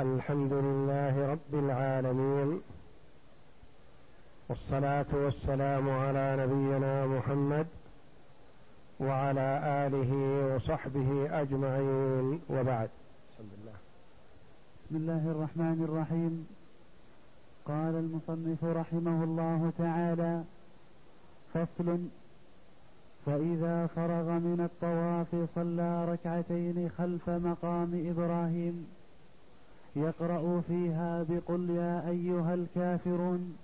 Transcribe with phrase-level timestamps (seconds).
[0.00, 2.60] الحمد لله رب العالمين
[4.48, 7.66] والصلاة والسلام على نبينا محمد
[9.00, 9.48] وعلى
[9.86, 10.12] آله
[10.54, 12.40] وصحبه أجمعين.
[12.50, 12.90] وبعد.
[13.32, 13.76] بسم الله
[14.84, 16.46] بسم الله الرحمن الرحيم.
[17.64, 20.44] قال المصنف رحمه الله تعالى
[21.54, 21.88] فصل
[23.26, 28.99] فإذا فرغ من الطواف صلى ركعتين خلف مقام إبراهيم
[30.00, 33.56] يقرأ فيها بقل يا أيها الكافرون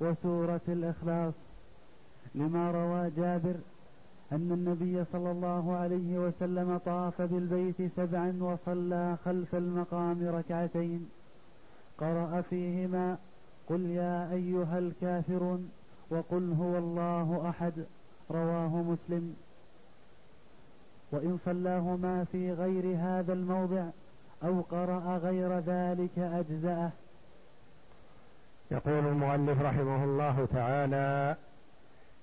[0.00, 1.34] وسورة الإخلاص
[2.34, 3.54] لما روى جابر
[4.32, 11.08] أن النبي صلى الله عليه وسلم طاف بالبيت سبعا وصلى خلف المقام ركعتين.
[11.98, 13.18] قرأ فيهما
[13.68, 15.70] قل يا أيها الكافرون
[16.10, 17.72] وقل هو الله أحد
[18.30, 19.36] رواه مسلم.
[21.12, 23.84] وإن صلاهما في غير هذا الموضع
[24.46, 26.90] أو قرأ غير ذلك أجزأه.
[28.70, 31.36] يقول المؤلف رحمه الله تعالى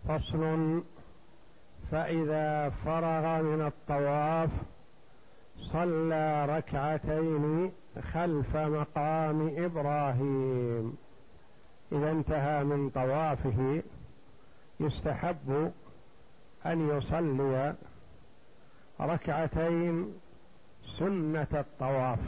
[0.07, 0.83] فصل
[1.91, 4.49] فإذا فرغ من الطواف
[5.57, 7.71] صلى ركعتين
[8.13, 10.97] خلف مقام إبراهيم.
[11.91, 13.83] إذا انتهى من طوافه
[14.79, 15.71] يستحب
[16.65, 17.75] أن يصلي
[19.01, 20.13] ركعتين
[20.99, 22.19] سنة الطواف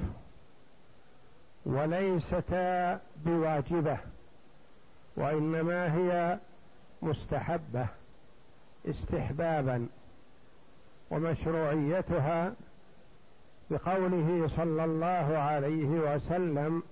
[1.65, 3.97] وليستا بواجبة
[5.15, 6.39] وإنما هي
[7.01, 7.87] مستحبة
[8.89, 9.87] استحبابا
[11.11, 12.53] ومشروعيتها
[13.71, 16.83] بقوله صلى الله عليه وسلم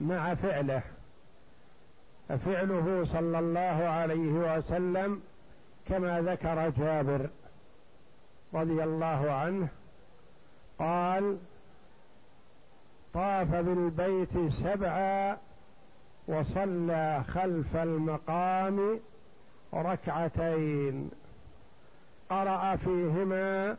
[0.00, 0.82] مع فعله.
[2.28, 5.22] ففعله صلى الله عليه وسلم
[5.88, 7.28] كما ذكر جابر
[8.54, 9.68] رضي الله عنه
[10.78, 11.38] قال
[13.14, 15.36] طاف بالبيت سبعا
[16.28, 19.00] وصلى خلف المقام
[19.74, 21.10] ركعتين.
[22.30, 23.76] قرأ فيهما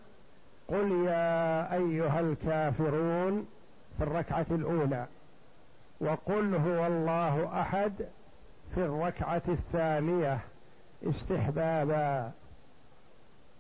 [0.68, 3.48] قل يا أيها الكافرون
[3.98, 5.06] في الركعة الأولى
[6.02, 7.94] وقل هو الله أحد
[8.76, 10.40] في الركعة الثانية
[11.04, 12.32] استحبابا.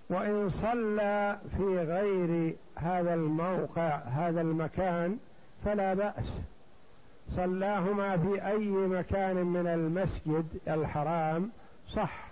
[0.09, 5.17] وإن صلى في غير هذا الموقع هذا المكان
[5.65, 6.41] فلا بأس.
[7.35, 11.51] صلاهما في أي مكان من المسجد الحرام
[11.93, 12.29] صح.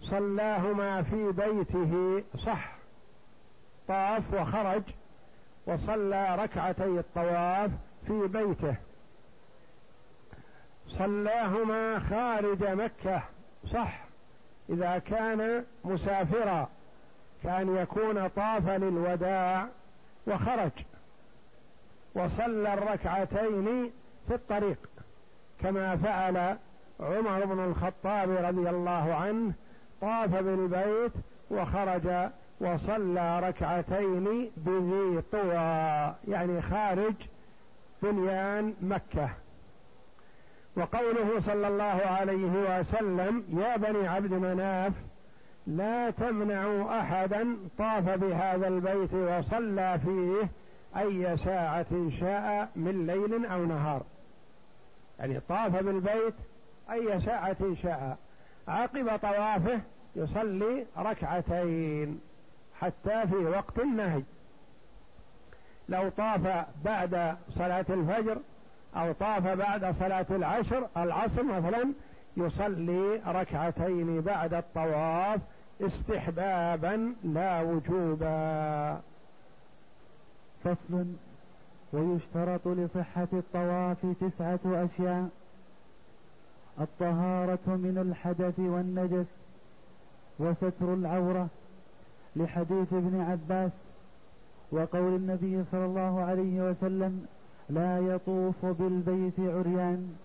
[0.00, 2.76] صلاهما في بيته صح.
[3.88, 4.82] طاف وخرج
[5.66, 7.70] وصلى ركعتي الطواف
[8.06, 8.76] في بيته.
[10.88, 13.22] صلاهما خارج مكة
[13.72, 14.05] صح.
[14.70, 16.68] إذا كان مسافرا
[17.42, 19.66] كان يكون طاف للوداع
[20.26, 20.70] وخرج
[22.14, 23.90] وصلى الركعتين
[24.28, 24.78] في الطريق
[25.60, 26.56] كما فعل
[27.00, 29.52] عمر بن الخطاب رضي الله عنه
[30.00, 31.12] طاف بالبيت
[31.50, 37.14] وخرج وصلى ركعتين بذي طوى يعني خارج
[38.02, 39.30] بنيان مكة.
[40.76, 44.92] وقوله صلى الله عليه وسلم يا بني عبد مناف
[45.66, 50.48] لا تمنعوا أحدا طاف بهذا البيت وصلى فيه
[51.00, 54.02] أي ساعة شاء من ليل أو نهار.
[55.18, 56.34] يعني طاف بالبيت
[56.92, 58.18] أي ساعة شاء.
[58.68, 59.80] عقب طوافه
[60.16, 62.20] يصلي ركعتين
[62.80, 64.22] حتى في وقت النهي.
[65.88, 68.38] لو طاف بعد صلاة الفجر
[68.96, 71.92] أو طاف بعد صلاة العشر العصر مثلا
[72.36, 75.40] يصلي ركعتين بعد الطواف
[75.80, 79.00] استحبابا لا وجوبا.
[80.64, 81.06] فصل.
[81.92, 85.28] ويشترط لصحة الطواف تسعة أشياء.
[86.80, 89.26] الطهارة من الحدث والنجس.
[90.38, 91.48] وستر العورة.
[92.36, 93.72] لحديث ابن عباس.
[94.72, 97.26] وقول النبي صلى الله عليه وسلم
[97.70, 100.16] لا يطوف بالبيت عريان.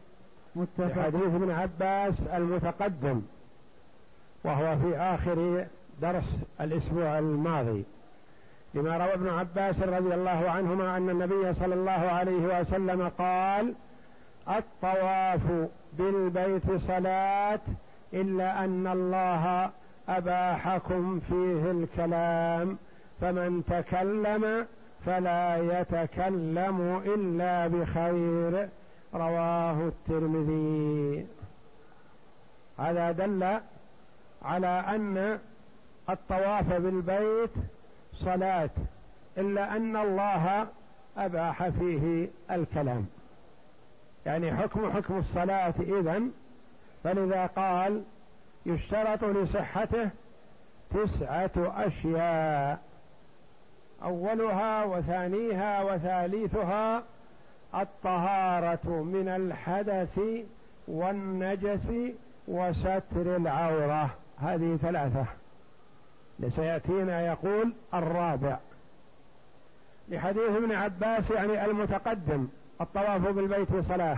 [0.56, 1.01] متفق.
[1.01, 3.21] حديث ابن عباس المتقدم
[4.44, 5.65] وهو في آخر
[6.01, 7.83] درس الأسبوع الماضي
[8.74, 13.74] لما روى ابن عباس رضي الله عنهما أن النبي صلى الله عليه وسلم قال
[14.50, 17.60] الطواف بالبيت صلاة
[18.13, 19.69] إلا أن الله
[20.10, 22.77] أباحكم فيه الكلام
[23.21, 24.68] فمن تكلم
[25.06, 28.69] فلا يتكلم إلا بخير.
[29.13, 31.27] رواه الترمذي.
[32.80, 33.59] هذا دل
[34.42, 35.39] على أن
[36.09, 37.50] الطواف بالبيت
[38.13, 38.69] صلاة
[39.38, 40.68] إلا أن الله
[41.18, 43.06] أباح فيه الكلام.
[44.25, 46.31] يعني حكم حكم الصلاة إذن
[47.03, 48.03] فلذا قال
[48.65, 50.09] يشترط لصحته
[50.89, 52.90] تسعة أشياء.
[54.03, 57.03] أولها وثانيها وثالثها
[57.75, 60.19] الطهارة من الحدث
[60.88, 61.88] والنجس
[62.48, 64.09] وستر العورة.
[64.38, 65.25] هذه ثلاثة.
[66.39, 68.57] لسيأتينا يقول الرابع.
[70.09, 72.48] لحديث ابن عباس يعني المتقدم
[72.81, 74.18] الطواف بالبيت صلاة.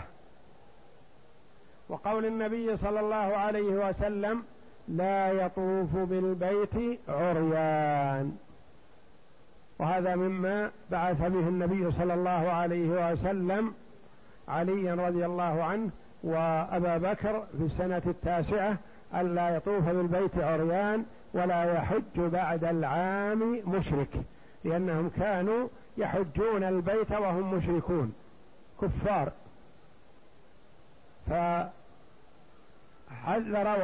[1.90, 4.44] وقول النبي صلى الله عليه وسلم
[4.88, 8.38] لا يطوف بالبيت عريان.
[9.80, 13.74] وهذا مما بعث به النبي صلى الله عليه وسلم
[14.48, 15.90] عليا رضي الله عنه
[16.24, 18.78] وأبا بكر في السنة التاسعة
[19.16, 24.10] الا يطوف بالبيت عريان ولا يحج بعد العام مشرك
[24.64, 25.68] لأنهم كانوا
[25.98, 28.14] يحجون البيت وهم مشركون
[28.82, 29.32] كفار.
[31.30, 31.70] فحذر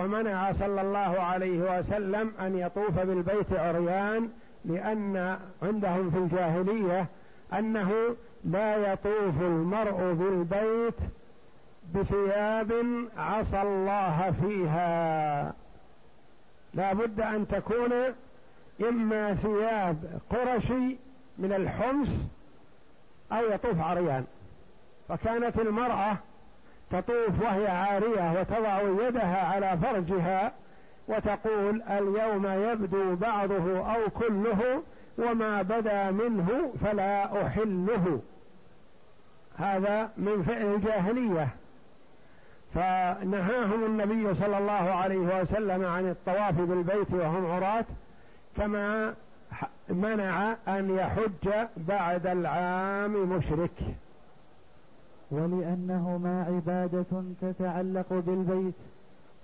[0.01, 4.29] ومنع صلى الله عليه وسلم أن يطوف بالبيت عريان
[4.65, 7.07] لأن عندهم في الجاهلية
[7.53, 8.15] أنه
[8.45, 10.99] لا يطوف المرء بالبيت
[11.95, 12.71] بثياب
[13.17, 15.53] عصى الله فيها.
[16.73, 17.93] لا بد أن تكون
[18.89, 20.97] إما ثياب قرشي
[21.37, 22.09] من الحمص
[23.31, 24.25] أو يطوف عريان.
[25.09, 26.17] فكانت المرأة
[26.91, 30.51] تطوف وهي عارية وتضع يدها على فرجها
[31.09, 34.81] وتقول اليوم يبدو بعضه أو كله
[35.17, 38.19] وما بدا منه فلا أحله.
[39.57, 41.47] هذا من فعل الجاهلية.
[42.73, 47.85] فنهاهم النبي صلى الله عليه وسلم عن الطواف بالبيت وهم عراة
[48.57, 49.13] كما
[49.89, 53.95] منع أن يحج بعد العام مشرك.
[55.31, 58.75] ولأنهما عبادة تتعلق بالبيت.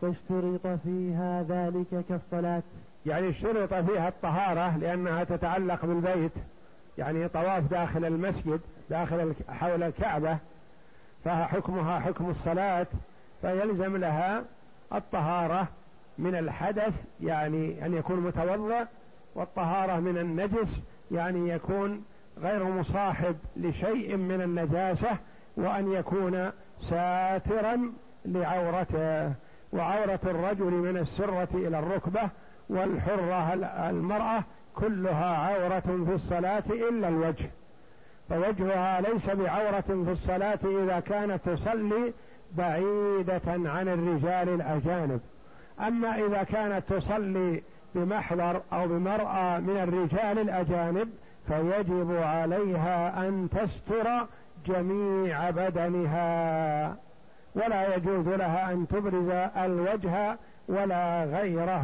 [0.01, 2.63] فاشترط فيها ذلك كالصلاة.
[3.05, 6.31] يعني اشترط فيها الطهارة لأنها تتعلق بالبيت.
[6.97, 8.59] يعني طواف داخل المسجد
[8.89, 10.37] داخل حول الكعبة
[11.25, 12.87] فحكمها حكم الصلاة
[13.41, 14.43] فيلزم لها
[14.93, 15.67] الطهارة
[16.17, 18.87] من الحدث يعني أن يكون متوضأ
[19.35, 20.81] والطهارة من النجس
[21.11, 22.03] يعني يكون
[22.41, 25.17] غير مصاحب لشيء من النجاسة
[25.57, 26.51] وأن يكون
[26.81, 27.93] ساترا
[28.25, 29.33] لعورته.
[29.75, 32.29] وعورة الرجل من السرة إلى الركبة
[32.69, 33.53] والحرة
[33.89, 34.43] المرأة
[34.75, 37.49] كلها عورة في الصلاة إلا الوجه.
[38.29, 42.13] فوجهها ليس بعورة في الصلاة إذا كانت تصلي
[42.57, 45.19] بعيدة عن الرجال الأجانب.
[45.87, 47.63] أما إذا كانت تصلي
[47.95, 51.09] بمحضر أو بمرأة من الرجال الأجانب
[51.47, 54.27] فيجب عليها أن تستر
[54.65, 56.95] جميع بدنها.
[57.55, 60.37] ولا يجوز لها أن تبرز الوجه
[60.67, 61.83] ولا غيره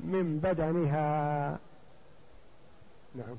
[0.00, 1.58] من بدنها.
[3.14, 3.36] نعم.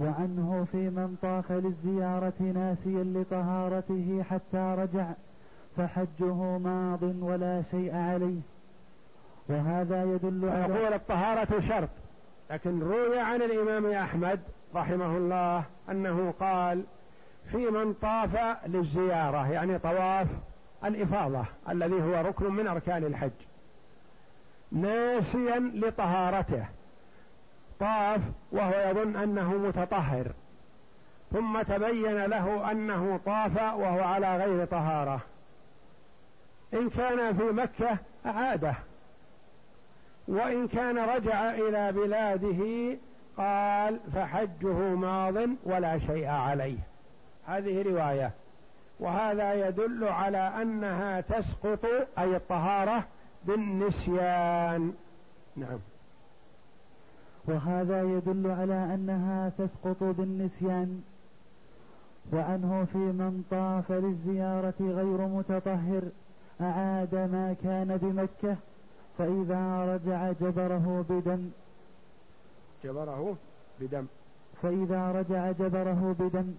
[0.00, 5.06] وعنه في من طاف للزيارة ناسيا لطهارته حتى رجع
[5.76, 8.40] فحجه ماض ولا شيء عليه.
[9.48, 11.88] وهذا يدل على يقول الطهارة شرط
[12.50, 14.40] لكن روي عن الإمام أحمد
[14.74, 16.84] رحمه الله أنه قال
[17.50, 20.26] في من طاف للزيارة يعني طواف
[20.84, 23.30] الإفاضة الذي هو ركن من أركان الحج.
[24.72, 26.66] ناسيا لطهارته.
[27.80, 28.20] طاف
[28.52, 30.32] وهو يظن أنه متطهر.
[31.32, 35.20] ثم تبين له أنه طاف وهو على غير طهارة.
[36.74, 38.74] إن كان في مكة أعاده.
[40.28, 42.96] وإن كان رجع إلى بلاده
[43.36, 46.78] قال فحجه ماض ولا شيء عليه.
[47.46, 48.32] هذه رواية.
[49.00, 51.84] وهذا يدل على أنها تسقط
[52.18, 53.04] أي الطهارة
[53.44, 54.92] بالنسيان.
[55.56, 55.78] نعم.
[57.44, 61.02] وهذا يدل على أنها تسقط بالنسيان.
[62.32, 66.02] وعنه في من طاف للزيارة غير متطهر
[66.60, 68.56] أعاد ما كان بمكة
[69.18, 71.50] فإذا رجع جبره بدم.
[72.84, 73.36] جبره
[73.80, 74.06] بدم.
[74.62, 76.54] فإذا رجع جبره بدم.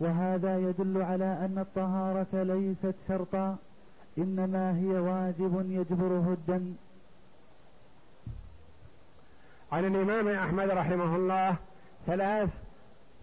[0.00, 3.56] وهذا يدل على أن الطهارة ليست شرطا
[4.18, 6.74] إنما هي واجب يجبره الدم.
[9.72, 11.56] عن الإمام أحمد رحمه الله
[12.06, 12.54] ثلاث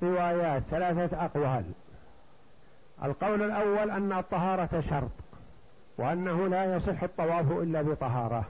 [0.03, 1.63] روايات ثلاثة أقوال.
[3.03, 5.11] القول الأول أن الطهارة شرط
[5.97, 8.45] وأنه لا يصح الطواف إلا بطهارة.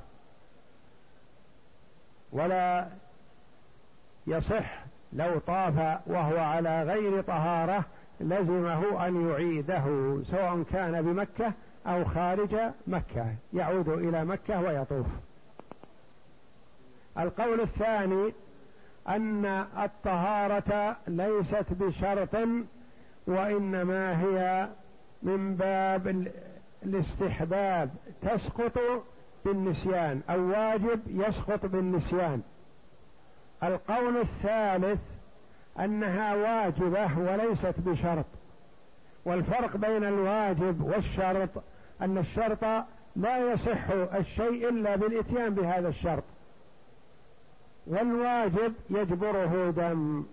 [2.31, 2.87] ولا
[4.27, 7.85] يصح لو طاف وهو على غير طهارة
[8.21, 9.83] لزمه أن يعيده
[10.23, 11.53] سواء كان بمكة
[11.87, 12.55] أو خارج
[12.87, 15.07] مكة يعود إلى مكة ويطوف.
[17.17, 18.33] القول الثاني
[19.07, 19.45] أن
[19.83, 22.37] الطهارة ليست بشرط
[23.27, 24.69] وإنما هي
[25.23, 26.27] من باب
[26.83, 27.89] الاستحباب
[28.21, 28.79] تسقط
[29.45, 32.41] بالنسيان أو واجب يسقط بالنسيان.
[33.63, 34.99] القول الثالث
[35.79, 38.25] أنها واجبة وليست بشرط.
[39.25, 41.49] والفرق بين الواجب والشرط
[42.01, 42.63] أن الشرط
[43.15, 46.23] لا يصح الشيء إلا بالإتيان بهذا الشرط.
[47.87, 50.23] والواجب يجبره دم.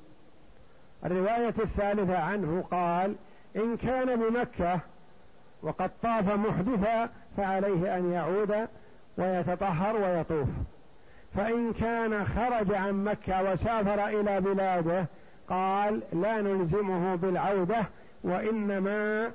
[1.04, 3.14] الرواية الثالثة عنه قال
[3.57, 4.80] إن كان بمكة
[5.62, 8.68] وقد طاف محدثا فعليه أن يعود
[9.18, 10.49] ويتطهر ويطوف.
[11.35, 15.07] فإن كان خرج عن مكة وسافر إلى بلاده
[15.49, 17.87] قال لا نلزمه بالعودة
[18.25, 19.31] وإنما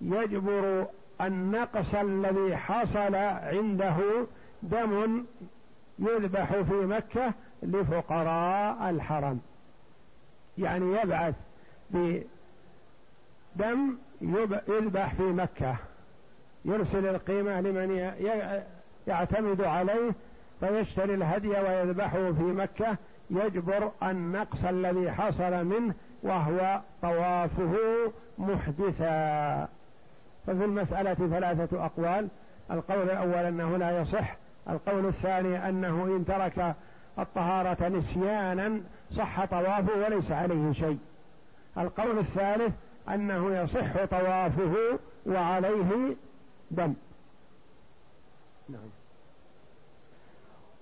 [0.00, 0.86] يجبر
[1.20, 3.96] النقص الذي حصل عنده
[4.62, 5.24] دم
[5.98, 9.40] يذبح في مكة لفقراء الحرم.
[10.58, 11.34] يعني يبعث
[13.56, 13.96] بدم
[14.68, 15.76] يذبح في مكة.
[16.64, 18.12] يرسل القيمة لمن
[19.06, 20.10] يعتمد عليه
[20.60, 22.96] فيشتري الهدي ويذبحه في مكة
[23.30, 27.76] يجبر النقص الذي حصل منه وهو طوافه
[28.38, 29.68] محدثا.
[30.46, 32.28] ففي المسألة ثلاثة أقوال.
[32.70, 34.36] القول الأول أنه لا يصح.
[34.68, 36.74] القول الثاني أنه إن ترك
[37.18, 38.80] الطهارة نسيانا
[39.16, 40.98] صح طوافه وليس عليه شيء.
[41.78, 42.74] القول الثالث
[43.08, 46.16] أنه يصح طوافه وعليه
[46.70, 46.94] دم.
[48.68, 48.99] نعم.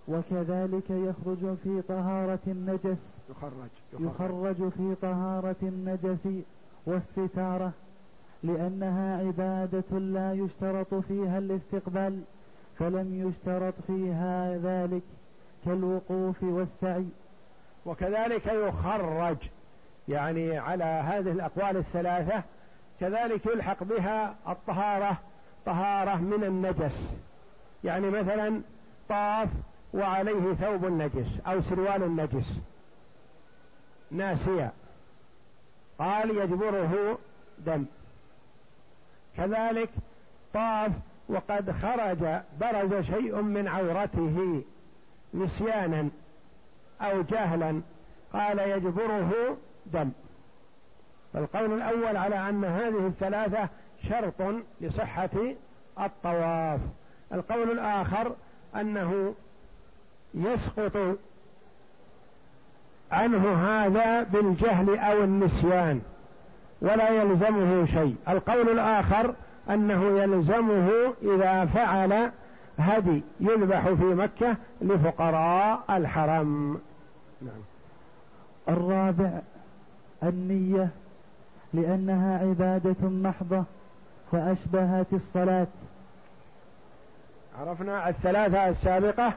[0.09, 2.99] وكذلك يخرج في طهارة النجس.
[3.31, 3.53] يخرج
[3.93, 6.45] يخرج, يخرج في طهارة النجس
[6.87, 7.73] والستارة
[8.43, 12.23] لأنها عبادة لا يشترط فيها الاستقبال
[12.79, 15.03] فلم يشترط فيها ذلك
[15.65, 17.07] كالوقوف والسعي.
[17.87, 19.37] وكذلك يخرج
[20.09, 22.43] يعني على هذه الأقوال الثلاثة
[23.01, 25.19] كذلك يلحق بها الطهارة
[25.67, 27.15] طهارة من النجس.
[27.85, 28.61] يعني مثلا
[29.09, 29.49] طاف
[29.95, 32.61] وعليه ثوب النجس أو سروال النجس
[34.11, 34.73] ناسيا
[35.99, 37.19] قال يجبره
[37.59, 37.85] دم.
[39.37, 39.91] كذلك
[40.55, 40.93] طاف
[41.29, 44.63] وقد خرج برز شيء من عورته
[45.35, 46.09] نسيانا
[47.01, 47.81] أو جهلا.
[48.33, 50.11] قال يجبره دم.
[51.33, 53.69] فالقول الأول على أن هذه الثلاثة
[54.09, 54.43] شرط
[54.81, 55.55] لصحة
[56.01, 56.81] الطواف.
[57.33, 58.37] القول الآخر
[58.75, 59.35] أنه
[60.35, 61.17] يسقط
[63.13, 66.01] عنه هذا بالجهل أو النسيان
[66.83, 68.17] ولا يلزمه شيء.
[68.29, 69.35] القول الآخر
[69.71, 70.91] أنه يلزمه
[71.23, 72.31] إذا فعل
[72.79, 76.81] هدي يذبح في مكة لفقراء الحرم.
[77.43, 77.61] نعم.
[78.69, 79.31] الرابع
[80.23, 80.89] النية
[81.75, 83.65] لأنها عبادة محضة
[84.33, 85.67] فأشبهت الصلاة.
[87.61, 89.33] عرفنا الثلاثة السابقة.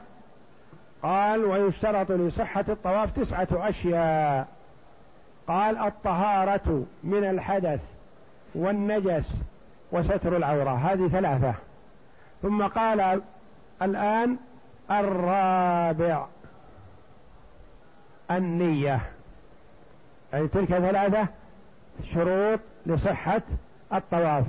[1.02, 4.48] قال ويشترط لصحة الطواف تسعة أشياء.
[5.46, 7.80] قال الطهارة من الحدث
[8.54, 9.34] والنجس
[9.92, 11.54] وستر العورة هذه ثلاثة.
[12.42, 13.22] ثم قال
[13.82, 14.36] الآن
[14.90, 16.26] الرابع
[18.30, 19.00] النية.
[20.34, 21.26] أي تلك ثلاثة
[22.14, 23.42] شروط لصحة
[23.94, 24.44] الطواف.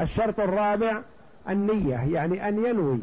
[0.00, 1.00] الشرط الرابع
[1.48, 3.00] النية يعني أن ينوي.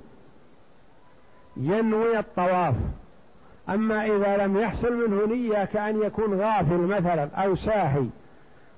[1.58, 2.76] ينوي الطواف.
[3.70, 8.06] أما إذا لم يحصل منه نية كأن يكون غافل مثلا أو ساهي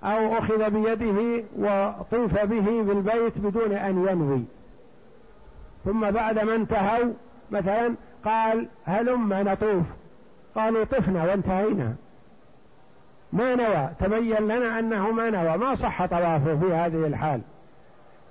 [0.04, 4.44] أو أخذ بيده وطوف به بالبيت بدون أن ينوي.
[5.86, 7.14] ثم بعد ما انتهوا
[7.52, 9.84] مثلا قال هلم نطوف.
[10.56, 11.96] قالوا طفنا وانتهينا.
[13.34, 13.90] ما نوى.
[14.00, 15.58] تبين لنا أنه ما نوى.
[15.58, 17.42] ما صح طوافه في هذه الحال.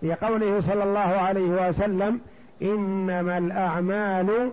[0.02, 2.20] لقوله صلى الله عليه وسلم
[2.64, 4.52] إنما الأعمال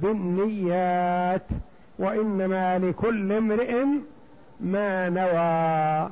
[0.00, 1.46] بالنيات
[1.98, 3.84] وإنما لكل امرئ
[4.60, 6.10] ما نوى.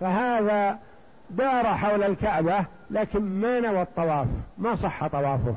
[0.00, 0.78] فهذا
[1.30, 4.26] دار حول الكعبة لكن ما نوى الطواف
[4.58, 5.54] ما صح طوافه.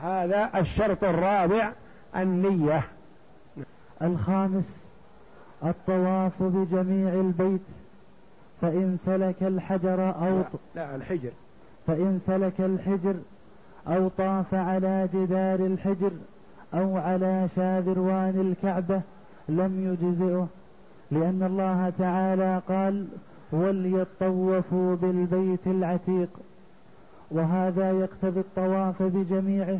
[0.00, 1.72] هذا الشرط الرابع
[2.16, 2.82] النية.
[4.02, 4.84] الخامس
[5.64, 7.62] الطواف بجميع البيت
[8.60, 11.30] فإن سلك الحجر أو لا, لا الحجر.
[11.86, 13.14] فإن سلك الحجر
[13.88, 16.12] أو طاف على جدار الحجر
[16.74, 19.00] أو على شاذروان الكعبة
[19.48, 20.48] لم يجزئه
[21.10, 23.06] لأن الله تعالى قال
[23.52, 26.28] وليطوفوا بالبيت العتيق
[27.30, 29.78] وهذا يقتضي الطواف بجميعه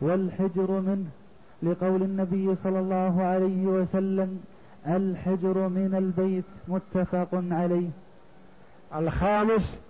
[0.00, 1.06] والحجر منه
[1.62, 4.40] لقول النبي صلى الله عليه وسلم
[4.86, 7.88] الحجر من البيت متفق عليه.
[8.96, 9.80] الخامس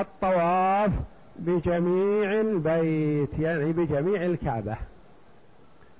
[0.00, 0.90] الطواف
[1.38, 4.76] بجميع البيت يعني بجميع الكعبة.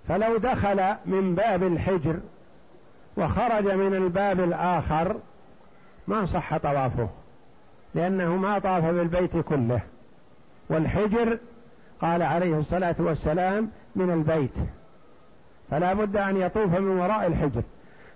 [0.09, 2.17] فلو دخل من باب الحجر
[3.17, 5.17] وخرج من الباب الآخر
[6.09, 7.09] ما صح طوافه
[7.95, 9.81] لأنه ما طاف بالبيت كله.
[10.71, 11.39] والحجر
[12.01, 14.55] قال عليه الصلاة والسلام من البيت.
[15.71, 17.63] فلا بد أن يطوف من وراء الحجر.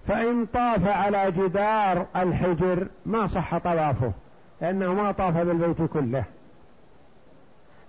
[0.09, 4.13] فإن طاف على جدار الحجر ما صح طوافه.
[4.63, 6.25] لأنه ما طاف بالبيت كله.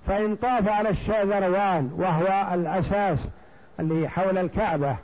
[0.07, 3.27] فإن طاف على الشاذروان وهو الأساس
[3.79, 4.95] اللي حول الكعبة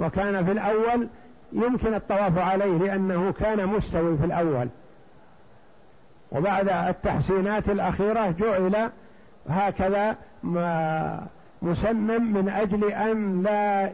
[0.00, 1.08] وكان في الأول
[1.52, 4.68] يمكن الطواف عليه لأنه كان مستوي في الأول.
[6.32, 8.90] وبعد التحسينات الأخيرة جعل
[9.48, 10.16] هكذا
[11.62, 13.90] مسنن من أجل أن لا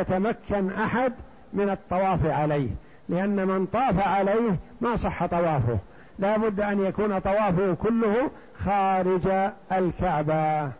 [0.00, 1.12] يتمكن أحد
[1.52, 2.68] من الطواف عليه.
[3.08, 5.78] لأن من طاف عليه ما صح طوافه.
[6.18, 8.30] لا بد أن يكون طوافه كله
[8.64, 10.70] خارج الكعبة.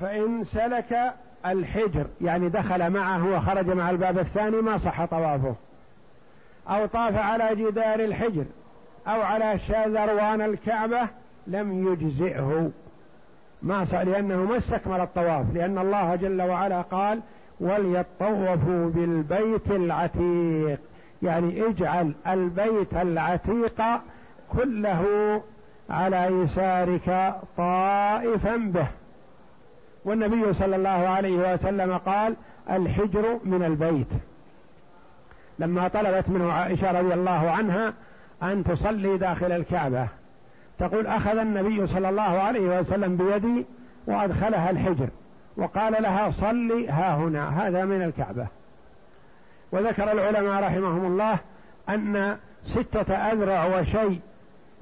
[0.00, 1.14] فإن سلك
[1.46, 5.54] الحجر يعني دخل معه وخرج مع الباب الثاني ما صح طوافه.
[6.68, 8.44] أو طاف على جدار الحجر
[9.06, 11.00] أو على شاذروان الكعبة
[11.46, 12.70] لم يجزئه.
[13.62, 17.20] ما صار لأنه ما استكمل الطواف لأن الله جل وعلا قال
[17.60, 20.80] وليطوفوا بالبيت العتيق.
[21.22, 23.82] يعني اجعل البيت العتيق
[24.52, 25.42] كله
[25.90, 28.86] على يسارك طائفا به.
[30.04, 32.36] والنبي صلى الله عليه وسلم قال
[32.70, 34.08] الحجر من البيت.
[35.58, 37.94] لما طلبت منه عائشة رضي الله عنها
[38.42, 40.06] أن تصلي داخل الكعبة
[40.78, 43.66] تقول أخذ النبي صلى الله عليه وسلم بيدي
[44.06, 45.08] وأدخلها الحجر
[45.56, 48.46] وقال لها صلي ها هنا هذا من الكعبة.
[49.72, 51.38] وذكر العلماء رحمهم الله
[51.88, 54.20] أن ستة أذرع وشيء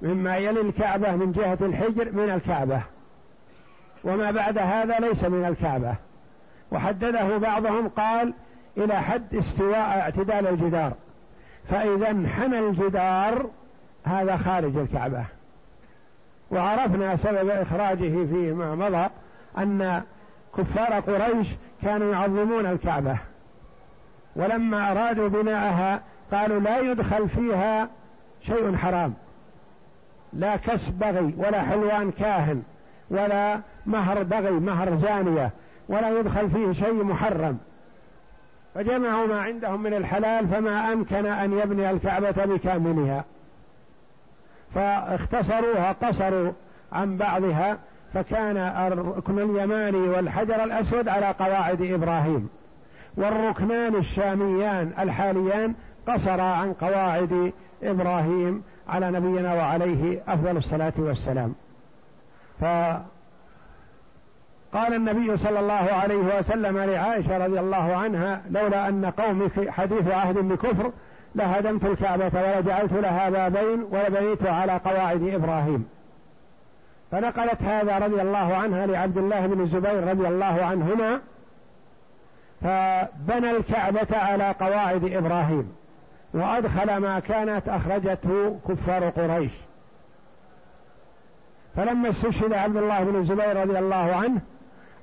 [0.02, 2.80] مما يلي الكعبة من جهة الحجر من الكعبة.
[4.04, 5.94] وما بعد هذا ليس من الكعبة.
[6.72, 8.34] وحدده بعضهم قال
[8.76, 10.92] إلى حد استواء اعتدال الجدار.
[11.70, 13.50] فإذا انحنى الجدار
[14.04, 15.24] هذا خارج الكعبة.
[16.50, 19.08] وعرفنا سبب إخراجه فيما مضى
[19.58, 20.02] أن
[20.58, 21.48] كفار قريش
[21.82, 23.18] كانوا يعظمون الكعبة.
[24.38, 26.00] ولما أرادوا بناءها
[26.32, 27.88] قالوا لا يدخل فيها
[28.42, 29.14] شيء حرام.
[30.32, 32.62] لا كسب بغي ولا حلوان كاهن
[33.10, 35.50] ولا مهر بغي مهر زانية
[35.88, 37.58] ولا يدخل فيه شيء محرم.
[38.74, 43.24] فجمعوا ما عندهم من الحلال فما أمكن أن يبني الكعبة بكاملها.
[44.74, 46.52] فاختصروها قصروا
[46.92, 47.78] عن بعضها
[48.14, 52.48] فكان الركن اليماني والحجر الأسود على قواعد إبراهيم.
[53.18, 55.74] والركنان الشاميان الحاليان
[56.06, 57.52] قصرا عن قواعد
[57.82, 61.54] إبراهيم على نبينا وعليه أفضل الصلاة والسلام.
[62.60, 63.04] فقال
[64.74, 70.92] النبي صلى الله عليه وسلم لعائشة رضي الله عنها لولا أن قومي حديث عهد بكفر
[71.34, 75.88] لهدمت الكعبة ولجعلت لها بابين ولبنيت على قواعد إبراهيم.
[77.10, 81.20] فنقلت هذا رضي الله عنها لعبد الله بن الزبير رضي الله عنهما
[82.60, 85.72] فبنى الكعبة على قواعد إبراهيم
[86.34, 89.52] وأدخل ما كانت أخرجته كفار قريش.
[91.76, 94.40] فلما استشهد عبد الله بن الزبير رضي الله عنه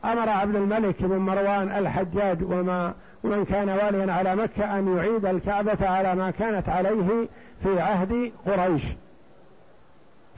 [0.06, 5.90] أمر عبد الملك بن مروان الحجاج وما ومن كان واليا على مكة أن يعيد الكعبة
[5.90, 7.28] على ما كانت عليه
[7.64, 8.84] في عهد قريش.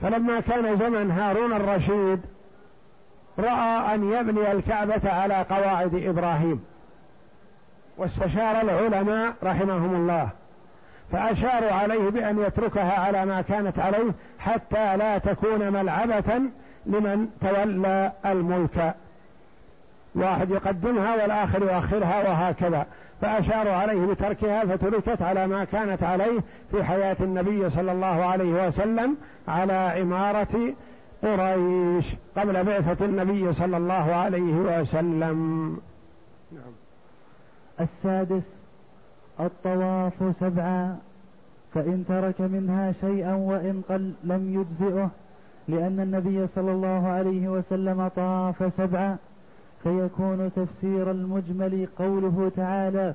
[0.02, 2.20] فلما كان زمن هارون الرشيد
[3.38, 6.64] رأى أن يبني الكعبة على قواعد إبراهيم.
[7.98, 10.28] واستشار العلماء رحمهم الله
[11.12, 16.40] فأشاروا عليه بأن يتركها على ما كانت عليه حتى لا تكون ملعبة
[16.86, 18.94] لمن تولى الملك.
[20.14, 22.86] واحد يقدمها والآخر يؤخرها وهكذا.
[23.20, 29.16] فأشاروا عليه بتركها فتركت على ما كانت عليه في حياة النبي صلى الله عليه وسلم
[29.48, 30.74] على عمارة
[31.22, 32.06] قريش
[32.36, 35.80] قبل بعثة النبي صلى الله عليه وسلم.
[37.80, 38.58] السادس
[39.40, 40.96] الطواف سبعا
[41.74, 45.10] فإن ترك منها شيئا وإن قل لم يجزئه
[45.68, 49.16] لأن النبي صلى الله عليه وسلم طاف سبعا
[49.82, 53.14] فيكون تفسير المجمل قوله تعالى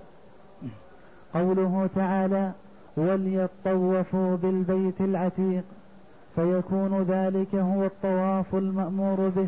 [1.33, 2.51] قوله تعالى
[2.97, 5.63] وليطوفوا بالبيت العتيق
[6.35, 9.47] فيكون ذلك هو الطواف المأمور به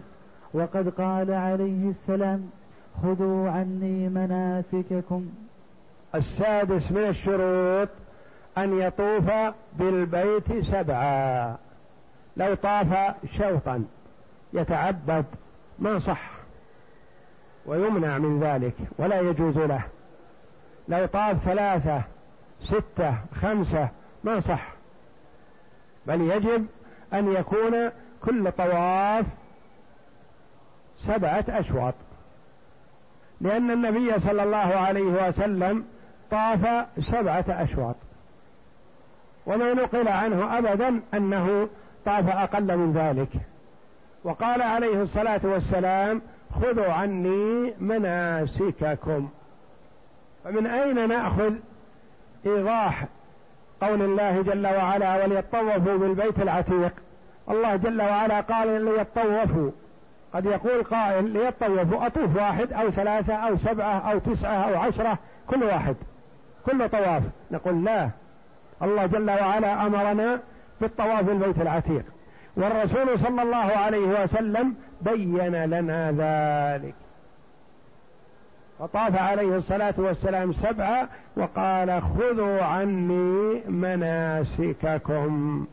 [0.53, 2.49] وقد قال عليه السلام
[3.03, 5.29] خذوا عني مناسككم.
[6.15, 7.89] السادس من الشروط
[8.57, 9.31] أن يطوف
[9.73, 11.55] بالبيت سبعا.
[12.37, 13.85] لو طاف شوطا
[14.53, 15.25] يتعبد
[15.79, 16.31] ما صح
[17.65, 19.81] ويمنع من ذلك ولا يجوز له.
[20.87, 22.01] لو طاف ثلاثة
[22.63, 23.89] ستة خمسة
[24.23, 24.73] ما صح.
[26.07, 26.65] بل يجب
[27.13, 29.25] أن يكون كل طواف
[30.99, 31.93] سبعة أشواط.
[33.41, 35.85] لأن النبي صلى الله عليه وسلم
[36.31, 37.95] طاف سبعة أشواط.
[39.45, 41.69] وما نقل عنه أبدا أنه
[42.05, 43.29] طاف أقل من ذلك.
[44.23, 46.21] وقال عليه الصلاة والسلام
[46.61, 49.29] خذوا عني مناسككم.
[50.43, 51.53] فمن أين نأخذ
[52.45, 53.05] إيضاح
[53.81, 56.93] قول الله جل وعلا وليطوفوا بالبيت العتيق
[57.49, 59.71] الله جل وعلا قال ليطوفوا.
[60.35, 65.17] قد يقول قائل ليطوفوا أطوف واحد أو ثلاثة أو سبعة أو تسعة أو عشرة
[65.47, 65.95] كل واحد
[66.65, 67.23] كل طواف.
[67.51, 68.09] نقول لا.
[68.81, 70.39] الله جل وعلا أمرنا
[70.81, 72.03] بالطواف بالبيت العتيق.
[72.57, 76.95] والرسول صلى الله عليه وسلم بين لنا ذلك.
[78.79, 85.65] فطاف عليه الصلاة والسلام سبعة وقال خذوا عني مناسككم.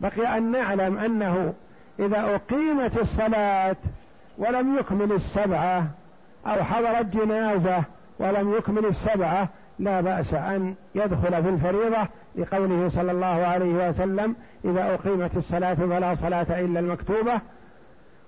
[0.00, 1.54] بقي أن نعلم أنه
[2.02, 3.76] إذا أقيمت الصلاة
[4.38, 5.86] ولم يكمل السبعة
[6.46, 7.82] أو حضرت جنازة
[8.18, 14.94] ولم يكمل السبعة لا بأس أن يدخل في الفريضة لقوله صلى الله عليه وسلم إذا
[14.94, 17.40] أقيمت الصلاة فلا صلاة إلا المكتوبة.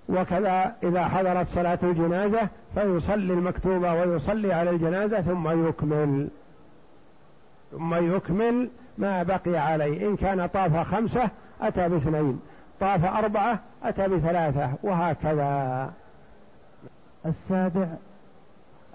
[0.09, 6.29] وكذا إذا حضرت صلاة الجنازة فيصلي المكتوبة ويصلي على الجنازة ثم يكمل.
[7.73, 10.09] ثم يكمل ما بقي عليه.
[10.09, 11.29] إن كان طاف خمسة
[11.61, 12.41] أتى باثنين.
[12.81, 15.93] طاف أربعة أتى بثلاثة وهكذا.
[17.27, 17.87] السابع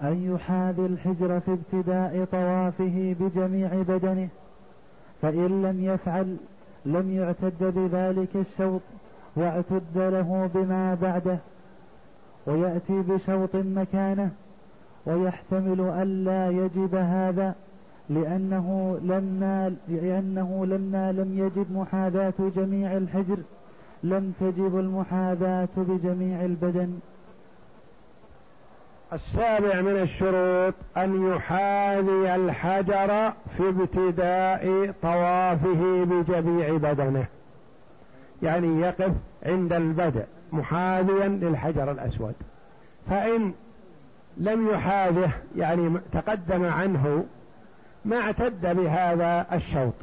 [0.02, 4.28] أن يحاذي الحجر في ابتداء طوافه بجميع بدنه
[5.22, 6.36] فإن لم يفعل
[6.86, 8.80] لم يعتد بذلك الشوط
[9.36, 11.38] واعتد له بما بعده.
[12.46, 14.30] ويأتي بشوط مكانه
[15.06, 17.54] ويحتمل ألا يجب هذا
[18.10, 23.36] لأنه لما لأنه لما لم يجب محاذاة جميع الحجر.
[24.02, 26.98] لم تجب المحاذاة بجميع البدن.
[29.12, 37.26] السابع من الشروط أن يحاذي الحجر في ابتداء طوافه بجميع بدنه.
[38.42, 39.12] يعني يقف
[39.46, 42.34] عند البدء محاذيا للحجر الأسود.
[43.10, 43.52] فإن
[44.36, 47.24] لم يحاذه يعني تقدم عنه
[48.04, 49.94] ما اعتد بهذا الشوط.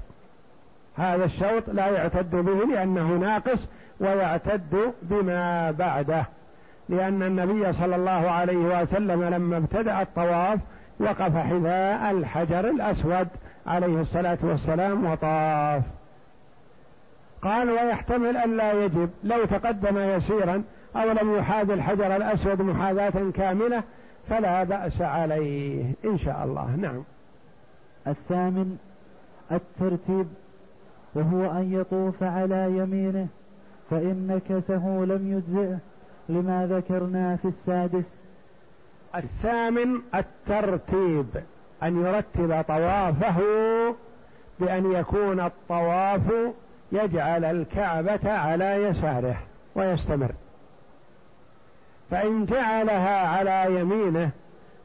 [0.95, 3.67] هذا الشوط لا يعتد به لأنه ناقص
[3.99, 6.25] ويعتد بما بعده
[6.89, 10.59] لأن النبي صلى الله عليه وسلم لما ابتدأ الطواف
[10.99, 13.27] وقف حذاء الحجر الأسود
[13.67, 15.83] عليه الصلاة والسلام وطاف.
[17.41, 20.63] قال ويحتمل أن لا يجب لو تقدم يسيرا
[20.95, 23.83] أو لم يحاذ الحجر الأسود محاذاة كاملة
[24.29, 26.75] فلا بأس عليه إن شاء الله.
[26.75, 27.03] نعم.
[28.07, 28.77] الثامن
[29.51, 30.27] الترتيب
[31.15, 33.27] وهو أن يطوف على يمينه
[33.89, 35.77] فإن نكسه لم يجزئه.
[36.29, 38.05] لما ذكرنا في السادس.
[39.15, 41.27] الثامن الترتيب.
[41.83, 43.41] أن يرتب طوافه
[44.59, 46.21] بأن يكون الطواف
[46.91, 49.37] يجعل الكعبة على يساره
[49.75, 50.31] ويستمر.
[52.11, 54.29] فإن جعلها على يمينه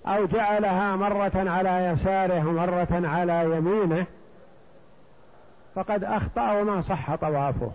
[0.06, 4.06] أو جعلها مرة على يساره ومرة على يمينه
[5.74, 7.70] فقد أخطأ وما صح طوافه.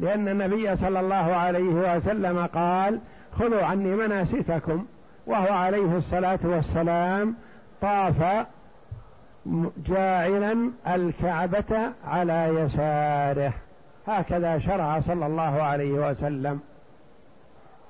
[0.00, 3.00] لأن النبي صلى الله عليه وسلم قال
[3.38, 4.86] خذوا عني مناسككم.
[5.26, 7.34] وهو عليه الصلاة والسلام
[7.80, 8.46] طاف
[9.86, 13.52] جاعلا الكعبة على يساره.
[14.06, 16.60] هكذا شرع صلى الله عليه وسلم.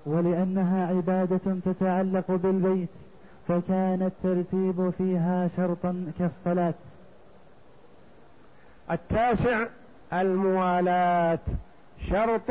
[0.07, 2.89] ولأنها عبادة تتعلق بالبيت
[3.49, 6.75] فكان الترتيب فيها شرطا كالصلاة.
[8.91, 9.67] التاسع
[10.13, 11.39] الموالاة.
[12.11, 12.51] شرط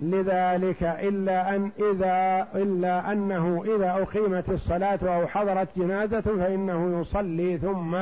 [0.00, 7.96] لذلك إلا أن إذا إلا أنه إذا أقيمت الصلاة أو حضرت جنازة فإنه يصلي ثم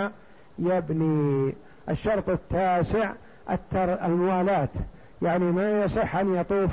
[0.58, 1.54] يبني.
[1.88, 3.10] الشرط التاسع
[3.50, 4.68] التر الموالاة.
[5.22, 6.70] يعني ما يصح أن يطوف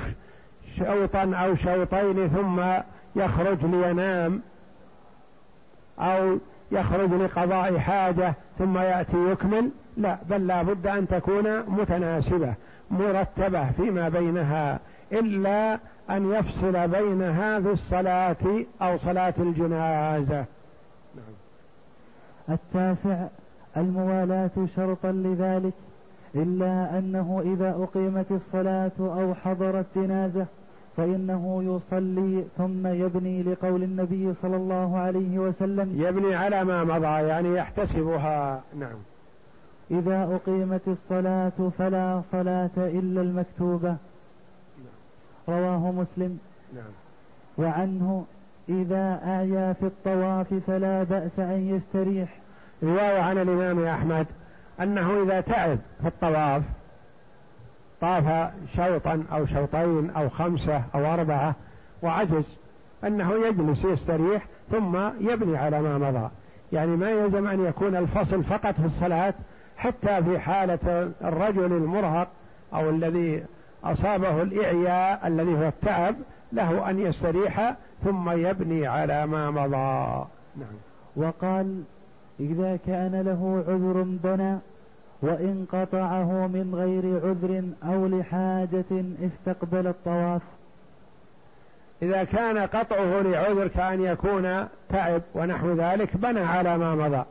[0.77, 2.61] شوطا أو شوطين ثم
[3.15, 4.41] يخرج لينام
[5.99, 6.37] أو
[6.71, 9.69] يخرج لقضاء حاجة ثم يأتي يكمل.
[9.97, 12.53] لا بل لا بد أن تكون متناسبة.
[12.91, 14.79] مرتبة فيما بينها
[15.11, 20.45] إلا أن يفصل بينها في الصلاة أو صلاة الجنازة.
[21.15, 21.35] نعم.
[22.49, 23.27] التاسع
[23.77, 25.73] الموالاة شرطا لذلك
[26.35, 30.45] إلا أنه إذا أقيمت الصلاة أو حضرت جنازة
[30.97, 36.01] فإنه يصلي ثم يبني لقول النبي صلى الله عليه وسلم.
[36.01, 38.61] يبني على ما مضى يعني يحتسبها.
[38.79, 38.97] نعم.
[39.91, 43.95] إذا أقيمت الصلاة فلا صلاة إلا المكتوبة.
[45.49, 46.39] رواه مسلم.
[46.75, 46.91] نعم.
[47.57, 48.25] وعنه
[48.69, 52.39] إذا أعيا في الطواف فلا بأس أن يستريح.
[52.83, 54.25] رواية عن الإمام أحمد
[54.81, 56.63] أنه إذا تعب في الطواف
[58.01, 61.55] طاف شوطا أو شوطين أو خمسة أو أربعة
[62.03, 62.43] وعجز
[63.03, 66.29] أنه يجلس يستريح ثم يبني على ما مضى.
[66.73, 69.33] يعني ما يلزم أن يكون الفصل فقط في الصلاة
[69.77, 72.27] حتى في حالة الرجل المرهق
[72.73, 73.45] أو الذي
[73.83, 76.15] أصابه الإعياء الذي هو التعب
[76.53, 80.25] له أن يستريح ثم يبني على ما مضى.
[80.55, 80.75] نعم.
[81.15, 81.83] وقال
[82.39, 84.57] إذا كان له عذر بنى
[85.21, 87.63] وإن قطعه من غير عذر
[87.93, 90.41] أو لحاجة استقبل الطواف.
[92.01, 97.23] إذا كان قطعه لعذر كأن يكون تعب ونحو ذلك بنى على ما مضى.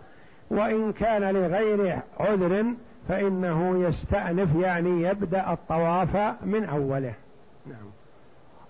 [0.51, 2.65] وإن كان لغير عذر
[3.09, 7.15] فإنه يستأنف يعني يبدأ الطواف من أوله.
[7.67, 7.87] نعم.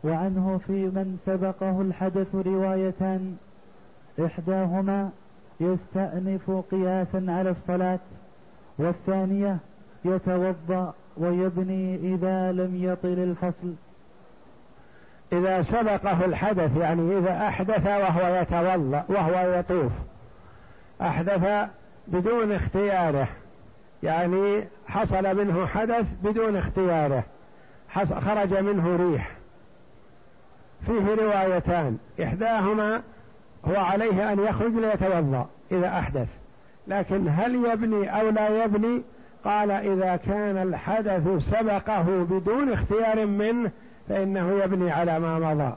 [0.04, 3.36] وعنه في من سبقه الحدث روايتان
[4.26, 5.10] إحداهما
[5.60, 7.98] يستأنف قياسا على الصلاة
[8.78, 9.56] والثانية
[10.04, 13.72] يتوضأ ويبني إذا لم يطل الفصل.
[15.32, 19.92] إذا سبقه الحدث يعني إذا أحدث وهو يتوضأ وهو يطوف.
[21.00, 21.68] أحدث
[22.06, 23.28] بدون اختياره.
[24.02, 27.24] يعني حصل منه حدث بدون اختياره.
[27.94, 29.30] خرج منه ريح.
[30.86, 31.98] فيه روايتان.
[32.22, 33.02] إحداهما
[33.64, 36.28] هو عليه أن يخرج ليتوضأ إذا أحدث.
[36.88, 39.02] لكن هل يبني أو لا يبني؟
[39.44, 43.70] قال إذا كان الحدث سبقه بدون اختيار منه
[44.08, 45.76] فإنه يبني على ما مضى.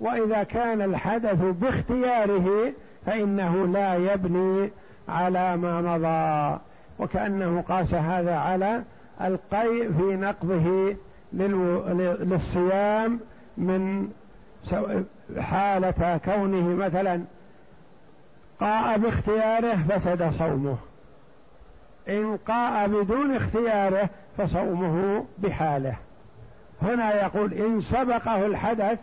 [0.00, 2.72] وإذا كان الحدث باختياره
[3.08, 4.70] فإنه لا يبني
[5.08, 6.60] على ما مضى
[6.98, 8.82] وكأنه قاس هذا على
[9.20, 10.96] القيء في نقضه
[11.32, 13.20] للصيام
[13.56, 14.08] من
[15.38, 17.24] حالة كونه مثلا
[18.60, 20.76] قاء باختياره فسد صومه.
[22.08, 25.96] إن قاء بدون اختياره فصومه بحاله.
[26.82, 28.98] هنا يقول إن سبقه الحدث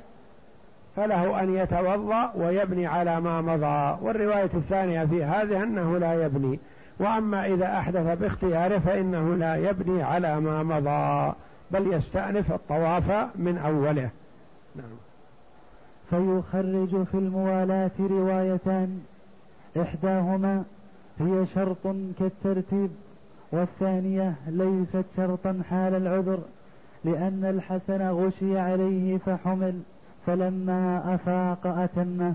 [0.95, 4.05] فله أن يتوضأ ويبني على ما مضى.
[4.05, 6.59] والرواية الثانية في هذه أنه لا يبني.
[6.99, 11.33] وأما إذا أحدث باختياره فإنه لا يبني على ما مضى
[11.71, 14.09] بل يستأنف الطواف من أوله.
[14.75, 14.95] نعم.
[16.09, 19.01] فيخرج في الموالاة روايتان.
[19.81, 20.63] إحداهما
[21.19, 21.87] هي شرط
[22.19, 22.91] كالترتيب
[23.51, 26.39] والثانية ليست شرطا حال العذر
[27.05, 29.81] لأن الحسن غشي عليه فحمل.
[30.25, 32.33] فلما أفاق أتمه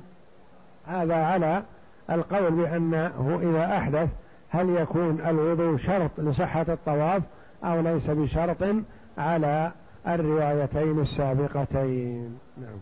[0.86, 1.62] هذا على
[2.10, 4.08] القول بأنه إذا أحدث
[4.50, 7.22] هل يكون الوضوء شرط لصحة الطواف
[7.64, 8.74] أو ليس بشرط
[9.18, 9.72] على
[10.08, 12.78] الروايتين السابقتين؟ نعم.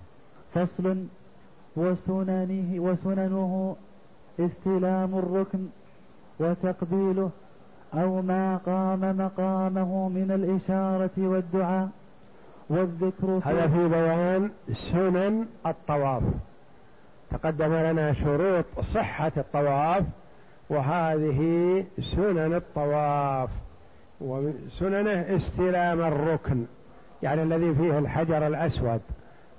[0.54, 1.04] فصل
[1.76, 3.76] وسننه وسننه
[4.40, 5.66] استلام الركن
[6.40, 7.30] وتقبيله
[7.94, 11.88] أو ما قام مقامه من الإشارة والدعاء.
[12.70, 16.22] والذكر هذا في بيان سنن الطواف.
[17.30, 20.04] تقدم لنا شروط صحة الطواف
[20.70, 23.50] وهذه سنن الطواف
[24.20, 26.64] وسننه استلام الركن
[27.22, 29.00] يعني الذي فيه الحجر الأسود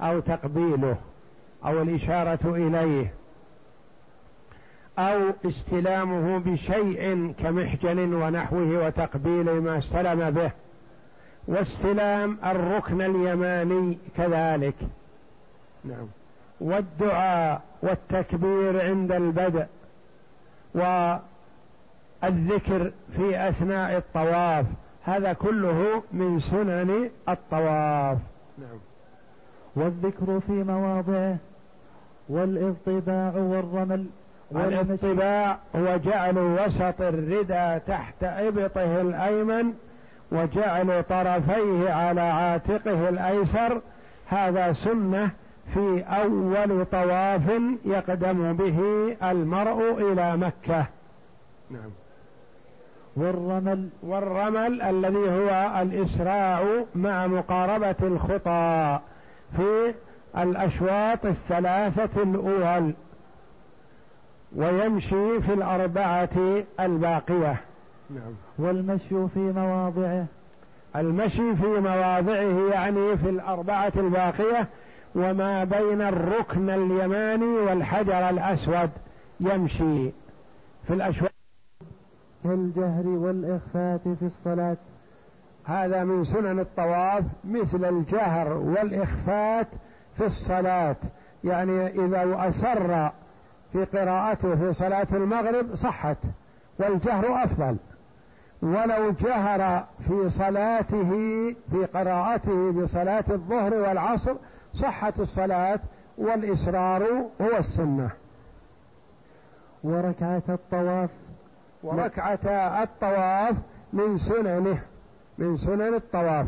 [0.02, 0.98] أو تقبيله
[1.65, 3.13] أو الإشارة إليه
[5.00, 10.52] أو استلامه بشيء كمحجن ونحوه وتقبيل ما استلم به.
[11.47, 14.75] واستلام الركن اليماني كذلك.
[15.86, 16.08] نعم.
[16.62, 19.65] والدعاء والتكبير عند البدء
[22.23, 24.65] والذكر في أثناء الطواف
[25.04, 28.17] هذا كله من سنن الطواف.
[28.58, 28.80] نعم.
[29.75, 31.38] والذكر في مواضعه
[32.30, 34.06] والإضطباع والرمل
[34.52, 39.73] والاطباع هو جعل وسط الردى تحت إبطه الأيمن
[40.32, 43.82] وجعل طرفيه على عاتقه الأيسر
[44.28, 45.30] هذا سنة
[45.74, 48.80] في أول طواف يقدم به
[49.32, 50.86] المرء إلى مكة.
[51.70, 51.92] نعم.
[53.15, 53.89] والرمل.
[54.04, 59.00] والرمل الذي هو الإسراع مع مقاربة الخطى
[59.58, 59.94] في
[60.38, 62.94] الأشواط الثلاثة الأول
[64.56, 67.56] ويمشي في الأربعة الباقية.
[68.10, 68.34] نعم.
[68.58, 70.26] والمشي في مواضعه.
[70.95, 74.67] المشي في مواضعه يعني في الأربعة الباقية
[75.15, 78.89] وما بين الركن اليماني والحجر الأسود.
[79.39, 80.12] يمشي
[80.88, 81.32] في الأشواط
[82.43, 84.78] كالجهر والإخفات في الصلاة.
[85.65, 89.67] هذا من سنن الطواف مثل الجهر والإخفات
[90.17, 90.95] في الصلاة.
[91.43, 93.12] يعني إذا أسر
[93.72, 96.17] في قراءته في صلاة المغرب صحت
[96.80, 97.78] والجهر أفضل.
[98.62, 101.10] ولو جهر في صلاته
[101.72, 104.36] في قراءته بصلاة الظهر والعصر
[104.74, 105.80] صحت الصلاة
[106.17, 107.04] والإسرار
[107.41, 108.10] هو السنة.
[109.84, 111.10] وركعة الطواف.
[111.84, 112.48] وركعة
[112.84, 113.56] الطواف
[113.93, 114.82] من سننه
[115.38, 116.48] من سنن الطواف.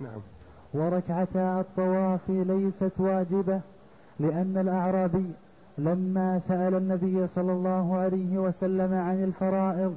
[0.00, 0.20] نعم.
[0.74, 3.60] وركعتا الطواف ليست واجبة
[4.20, 5.30] لأن الأعرابي
[5.78, 9.96] لما سأل النبي صلى الله عليه وسلم عن الفرائض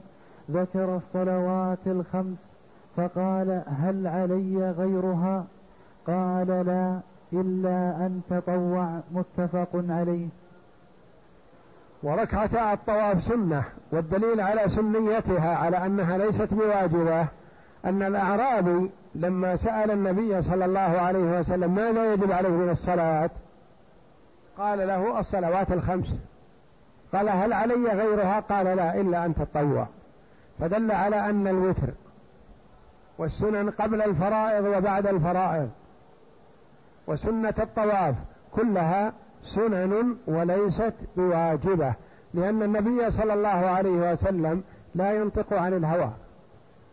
[0.52, 2.46] ذكر الصلوات الخمس
[2.98, 5.46] فقال هل علي غيرها؟
[6.08, 7.00] قال لا
[7.34, 10.28] إلا أن تطوع متفق عليه.
[12.04, 17.28] وركعتا الطواف سنة والدليل على سنيتها على أنها ليست بواجبة
[17.86, 23.30] أن الأعرابي لما سأل النبي صلى الله عليه وسلم ماذا يجب عليه من الصلاة؟
[24.58, 26.16] قال له الصلوات الخمس.
[27.14, 29.88] قال هل علي غيرها؟ قال لا إلا أن تطوع.
[30.62, 31.90] فدل على أن الوتر
[33.18, 35.70] والسنن قبل الفرائض وبعد الفرائض
[37.08, 38.16] وسنة الطواف
[38.52, 41.94] كلها سنن وليست بواجبة
[42.34, 44.64] لأن النبي صلى الله عليه وسلم
[44.96, 46.10] لا ينطق عن الهوى.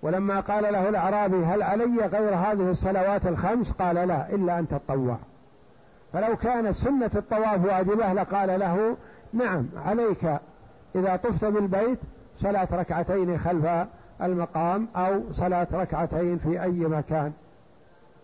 [0.02, 5.16] ولما قال له الأعرابي هل علي غير هذه الصلوات الخمس؟ قال لا إلا أن تطوع.
[6.12, 8.96] فلو كانت سنة الطواف واجبة لقال له
[9.32, 10.38] نعم عليك
[10.94, 11.98] إذا طفت بالبيت
[12.40, 13.66] صلاة ركعتين خلف
[14.22, 17.32] المقام أو صلاة ركعتين في أي مكان.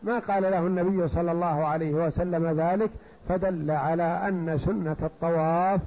[0.02, 2.90] ما قال له النبي صلى الله عليه وسلم ذلك
[3.28, 5.80] فدل على أن سنة الطواف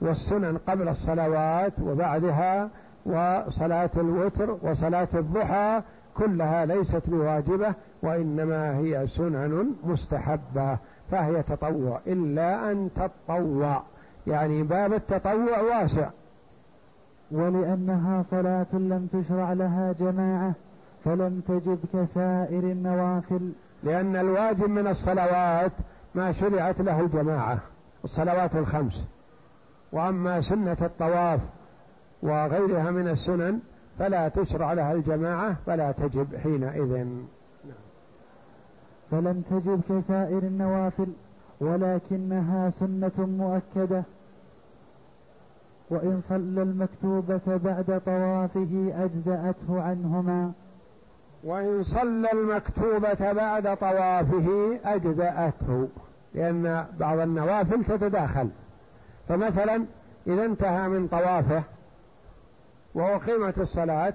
[0.00, 2.68] والسنن قبل الصلوات وبعدها
[3.06, 5.82] وصلاة الوتر وصلاة الضحى
[6.16, 10.78] كلها ليست بواجبة وإنما هي سنن مستحبة
[11.10, 13.82] فهي تطوع إلا أن تطوع.
[14.26, 16.08] يعني باب التطوع واسع.
[17.30, 20.54] ولأنها صلاة لم تشرع لها جماعة
[21.04, 23.52] فلم تجب كسائر النوافل.
[23.82, 25.72] لأن الواجب من الصلوات
[26.14, 27.58] ما شرعت له الجماعة
[28.04, 29.04] الصلوات الخمس.
[29.92, 31.40] وأما سنة الطواف
[32.22, 33.58] وغيرها من السنن
[33.98, 37.06] فلا تشرع لها الجماعة فلا تجب حينئذ.
[39.10, 41.08] فلم تجب كسائر النوافل
[41.60, 44.04] ولكنها سنة مؤكدة.
[45.90, 50.52] وإن صلى المكتوبة بعد طوافه أجزأته عنهما.
[51.44, 55.88] وإن صلى المكتوبة بعد طوافه أجزأته
[56.34, 58.48] لأن بعض النوافل تتداخل.
[59.28, 59.84] فمثلا
[60.26, 61.62] إذا انتهى من طوافه
[62.94, 64.14] وأقيمت الصلاة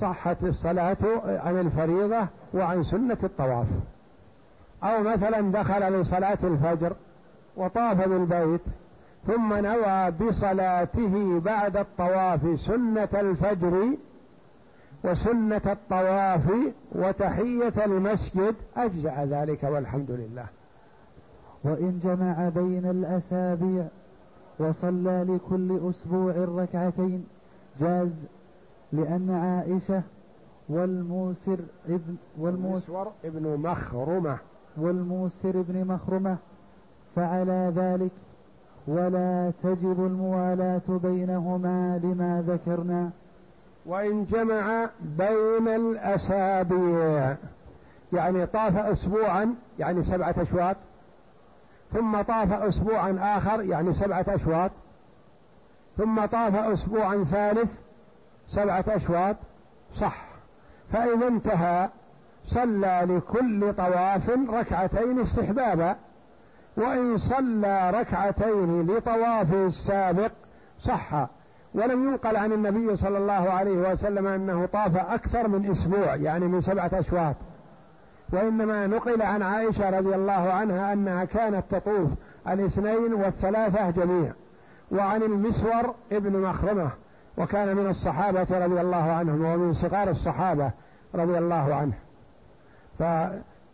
[0.00, 3.66] صحت الصلاة عن الفريضة وعن سنة الطواف.
[4.82, 6.92] أو مثلا دخل لصلاة الفجر
[7.56, 8.60] وطاف بالبيت
[9.26, 13.88] ثم نوى بصلاته بعد الطواف سنة الفجر
[15.04, 16.50] وسنة الطواف
[16.92, 18.54] وتحية المسجد.
[18.76, 20.46] أجزع ذلك والحمد لله.
[21.64, 23.86] وإن جمع بين الأسابيع
[24.58, 27.24] وصلى لكل أسبوع ركعتين
[27.78, 28.08] جاز
[28.92, 30.02] لأن عائشة
[30.68, 34.38] والموسر ابن والموسر ابن مخرمة.
[34.76, 36.36] والموسر ابن مخرمة
[37.16, 38.10] فعلى ذلك
[38.90, 43.10] ولا تجب الموالاة بينهما لما ذكرنا.
[43.86, 47.36] وإن جمع بين الأسابيع
[48.12, 50.76] يعني طاف أسبوعا يعني سبعة أشواط
[51.92, 54.70] ثم طاف أسبوعا آخر يعني سبعة أشواط
[55.96, 57.70] ثم طاف أسبوعا ثالث
[58.48, 59.36] سبعة أشواط
[59.94, 60.24] صح.
[60.92, 61.88] فإذا انتهى
[62.46, 65.96] صلى لكل طواف ركعتين استحبابا.
[66.76, 70.32] وإن صلى ركعتين لطوافه السابق
[70.80, 71.26] صح.
[71.74, 76.60] ولم ينقل عن النبي صلى الله عليه وسلم أنه طاف أكثر من أسبوع يعني من
[76.60, 77.36] سبعة أشواط.
[78.32, 82.10] وإنما نقل عن عائشة رضي الله عنها أنها كانت تطوف
[82.48, 84.32] الاثنين والثلاثة جميع.
[84.92, 86.90] وعن المسور ابن مخرمة
[87.38, 90.70] وكان من الصحابة رضي الله عنهم ومن صغار الصحابة
[91.14, 91.94] رضي الله عنه.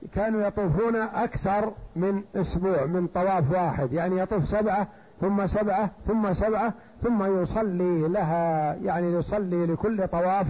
[0.02, 3.92] فكانوا يطوفون أكثر من أسبوع من طواف واحد.
[3.92, 4.88] يعني يطوف سبعة
[5.20, 6.72] ثم سبعة ثم سبعة
[7.02, 8.74] ثم يصلي لها.
[8.74, 10.46] يعني يصلي لكل طواف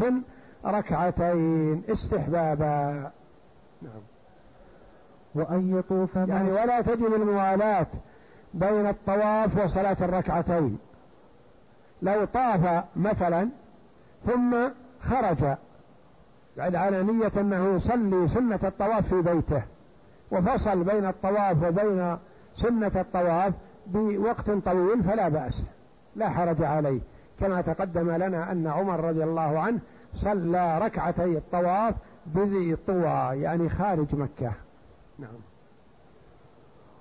[0.64, 3.10] ركعتين استحبابا.
[3.82, 4.02] نعم.
[5.34, 7.86] وأن يطوف يعني ولا تجب الموالاة
[8.54, 10.78] بين الطواف وصلاة الركعتين.
[12.02, 13.48] لو طاف مثلا
[14.26, 14.56] ثم
[15.00, 15.56] خرج
[16.58, 19.62] على نية أنه يصلي سنة الطواف في بيته
[20.32, 22.16] وفصل بين الطواف وبين
[22.56, 23.54] سنة الطواف
[23.86, 25.62] بوقت طويل فلا بأس
[26.16, 27.00] لا حرج عليه.
[27.40, 29.78] كما تقدم لنا أن عمر رضي الله عنه
[30.14, 31.94] صلى ركعتي الطواف
[32.26, 34.52] بذي طوى يعني خارج مكة.
[35.18, 35.36] نعم.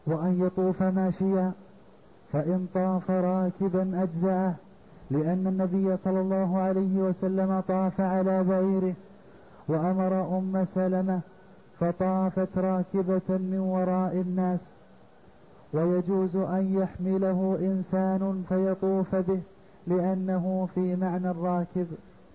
[0.08, 1.52] وأن يطوف ماشيا
[2.34, 4.54] فإن طاف راكبا أجزأه
[5.12, 8.94] لأن النبي صلى الله عليه وسلم طاف على بعيره.
[9.68, 11.20] وأمر أم سلمة
[11.80, 14.60] فطافت راكبة من وراء الناس
[15.74, 19.40] ويجوز أن يحمله إنسان فيطوف به
[19.88, 21.88] لأنه في معنى الراكب.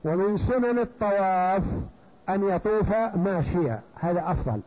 [0.05, 1.63] ومن سنن الطواف
[2.29, 4.61] أن يطوف ماشيا هذا أفضل.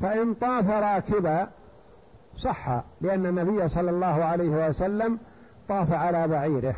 [0.00, 1.48] فإن طاف راكبا
[2.36, 5.18] صح لأن النبي صلى الله عليه وسلم
[5.68, 6.74] طاف على بعيره.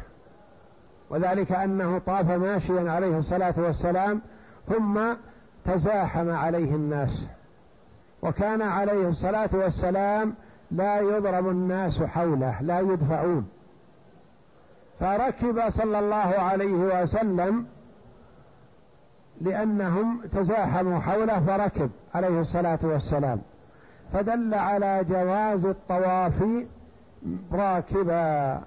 [1.11, 4.20] وذلك أنه طاف ماشيا عليه الصلاة والسلام
[4.68, 5.00] ثم
[5.64, 7.26] تزاحم عليه الناس.
[8.22, 10.34] وكان عليه الصلاة والسلام
[10.70, 13.48] لا يضرب الناس حوله لا يدفعون.
[15.00, 17.66] فركب صلى الله عليه وسلم
[19.40, 23.40] لأنهم تزاحموا حوله فركب عليه الصلاة والسلام.
[24.12, 26.44] فدل على جواز الطواف
[27.52, 28.61] راكبا.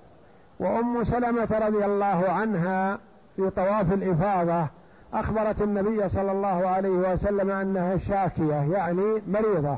[0.59, 2.97] وأم سلمة رضي الله عنها
[3.35, 4.67] في طواف الإفاضة
[5.13, 9.77] أخبرت النبي صلى الله عليه وسلم أنها شاكية يعني مريضة.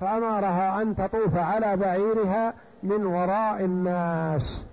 [0.00, 4.64] فأمرها أن تطوف على بعيرها من وراء الناس.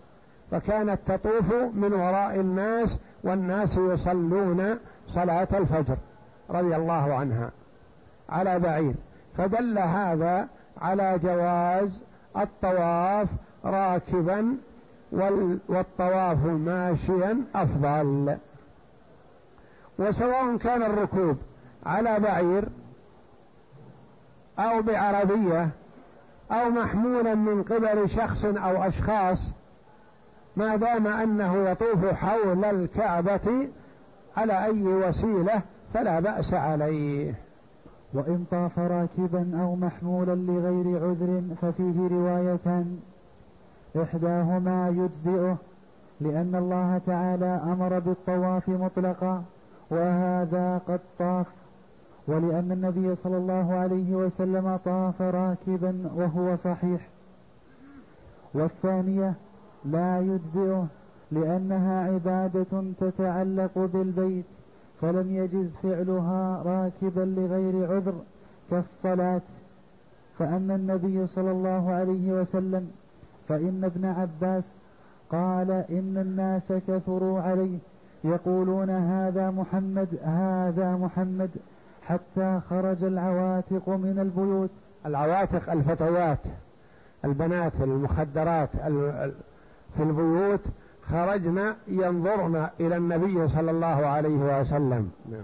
[0.52, 5.98] فكانت تطوف من وراء الناس والناس يصلون صلاة الفجر
[6.50, 7.52] رضي الله عنها
[8.30, 8.94] على بعير.
[9.38, 10.48] فدل هذا
[10.82, 12.02] على جواز
[12.38, 13.28] الطواف
[13.66, 14.58] راكبا
[15.70, 18.38] والطواف ماشيا أفضل.
[20.00, 21.38] وسواء كان الركوب
[21.86, 22.70] على بعير
[24.60, 25.70] أو بعربية
[26.52, 29.40] أو محمولا من قبل شخص أو أشخاص
[30.58, 33.68] ما دام أنه يطوف حول الكعبة
[34.38, 35.62] على أي وسيلة
[35.94, 37.34] فلا بأس عليه.
[38.14, 43.00] وإن طاف راكبا أو محمولا لغير عذر ففيه روايتان.
[43.98, 45.58] إحداهما يجزئه
[46.22, 49.44] لأن الله تعالى أمر بالطواف مطلقا
[49.92, 51.48] وهذا قد طاف
[52.28, 57.08] ولأن النبي صلى الله عليه وسلم طاف راكبا وهو صحيح.
[58.54, 59.34] والثانية
[59.86, 60.88] لا يجزئه
[61.32, 64.46] لأنها عبادة تتعلق بالبيت
[65.02, 68.14] فلم يجز فعلها راكبا لغير عذر
[68.70, 69.42] كالصلاة.
[70.38, 72.92] فأما النبي صلى الله عليه وسلم
[73.50, 74.64] فإن ابن عباس
[75.32, 77.78] قال إن الناس كثروا عليه
[78.24, 81.50] يقولون هذا محمد هذا محمد
[82.02, 84.70] حتى خرج العواتق من البيوت.
[85.06, 86.40] العواتق الفتيات
[87.26, 88.70] البنات المخدرات
[89.96, 90.62] في البيوت
[91.04, 95.12] خرجنا ينظرن إلى النبي صلى الله عليه وسلم.
[95.32, 95.44] نعم.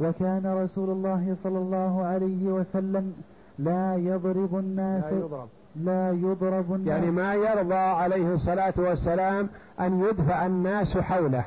[0.00, 3.14] وكان رسول الله صلى الله عليه وسلم
[3.58, 5.48] لا يضرب الناس لا يضرب.
[5.76, 6.88] لا يضرب الناس.
[6.88, 9.48] يعني ما يرضى عليه الصلاة والسلام
[9.80, 11.44] أن يدفع الناس حوله.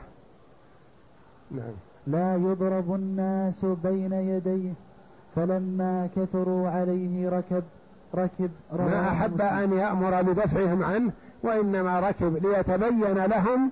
[1.51, 1.73] نعم.
[2.07, 4.73] لا يضرب الناس بين يديه
[5.35, 7.63] فلما كثروا عليه ركب
[8.15, 11.11] ركب ما أحب أن يأمر بدفعهم عنه
[11.43, 13.71] وإنما ركب ليتبين لهم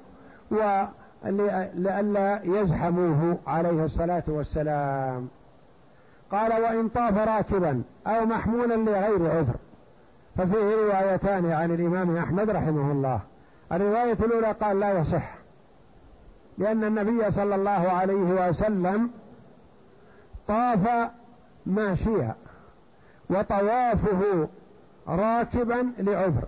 [1.26, 5.28] ولئلا يزحموه عليه الصلاة والسلام.
[6.32, 9.56] قال وإن طاف راكبا أو محمولا لغير عذر.
[10.38, 13.20] ففيه روايتان عن الإمام أحمد رحمه الله.
[13.72, 15.36] الرواية الأولى قال لا يصح
[16.58, 19.10] لأن النبي صلى الله عليه وسلم
[20.48, 21.10] طاف
[21.66, 22.36] ماشيا
[23.30, 24.48] وطوافه
[25.08, 26.44] راكبا لعذر.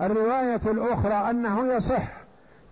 [0.00, 2.20] الرواية الأخرى أنه يصح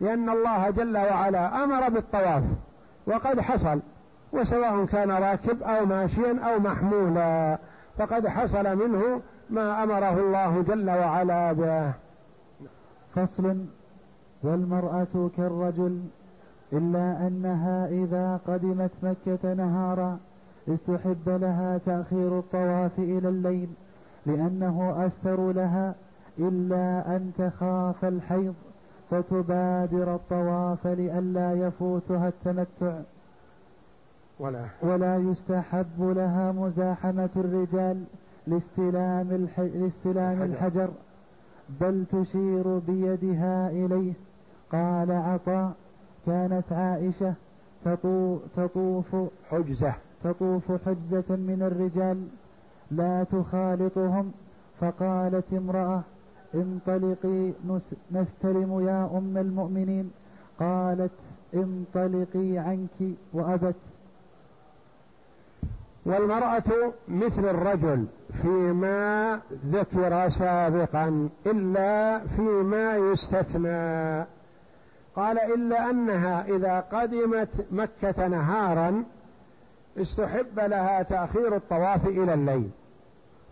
[0.01, 2.45] لأن الله جل وعلا أمر بالطواف
[3.07, 3.81] وقد حصل
[4.33, 7.59] وسواء كان راكب أو ماشيا أو محمولا
[7.99, 9.21] فقد حصل منه
[9.51, 11.93] ما أمره الله جل وعلا به.
[13.15, 13.65] فصل.
[14.43, 16.01] والمرأة كالرجل
[16.73, 20.19] إلا أنها إذا قدمت مكة نهارا
[20.69, 23.69] استحب لها تأخير الطواف إلى الليل
[24.27, 25.95] لأنه أستر لها
[26.39, 28.55] إلا أن تخاف الحيض
[29.11, 33.01] فتبادر الطواف لئلا يفوتها التمتع.
[34.39, 34.65] ولا.
[34.83, 38.05] ولا يستحب لها مزاحمة الرجال
[38.49, 39.61] لاستلام, الح...
[39.61, 40.89] لاستلام الحجر.
[41.81, 44.13] بل تشير بيدها إليه.
[44.73, 45.73] قال عطاء
[46.27, 47.35] كانت عائشة
[48.57, 49.17] تطوف
[49.51, 49.95] حجزة.
[50.25, 52.19] تطوف حجزة من الرجال
[52.91, 54.33] لا تخالطهم.
[54.81, 56.03] فقالت امرأة
[56.55, 57.53] انطلقي
[58.13, 60.11] نستلم يا أم المؤمنين.
[60.61, 61.13] قالت
[61.55, 62.99] انطلقي عنك
[63.33, 63.75] وأبت
[66.09, 68.07] والمرأة مثل الرجل
[68.43, 74.27] فيما ذكر سابقا إلا فيما يستثنى.
[75.17, 79.05] قال إلا أنها إذا قدمت مكة نهارا
[79.99, 82.71] استحب لها تأخير الطواف إلى الليل.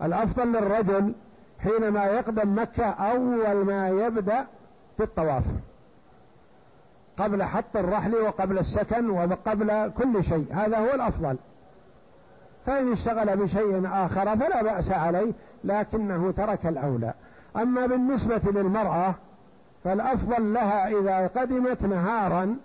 [0.03, 1.13] الأفضل للرجل
[1.59, 4.47] حينما يقدم مكة أول ما يبدأ
[4.99, 5.45] بالطواف
[7.19, 10.47] قبل حط الرحل وقبل السكن وقبل كل شيء.
[10.51, 11.37] هذا هو الأفضل.
[12.67, 15.33] فإن اشتغل بشيء آخر فلا بأس عليه
[15.65, 17.15] لكنه ترك الأولى.
[17.57, 19.15] أما بالنسبة للمرأة
[19.85, 22.57] فالأفضل لها إذا قدمت نهارا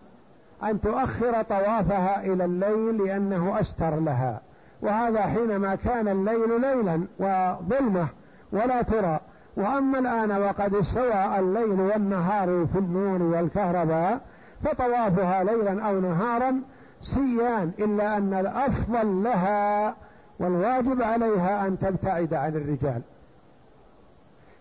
[0.64, 4.42] أن تؤخر طوافها إلى الليل لأنه أستر لها.
[4.82, 8.08] وهذا حينما كان الليل ليلا وظلمة
[8.52, 9.20] ولا ترى.
[9.58, 14.22] وأما الآن وقد استوى الليل والنهار في النور والكهرباء
[14.64, 16.62] فطوافها ليلا أو نهارا
[17.02, 19.96] سيان إلا أن الأفضل لها
[20.40, 23.02] والواجب عليها أن تبتعد عن الرجال.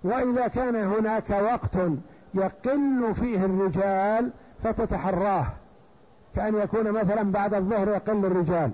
[0.04, 1.76] وإذا كان هناك وقت
[2.34, 4.30] يقل فيه الرجال
[4.62, 5.46] فتتحراه.
[6.36, 8.70] كأن يكون مثلا بعد الظهر يقل الرجال.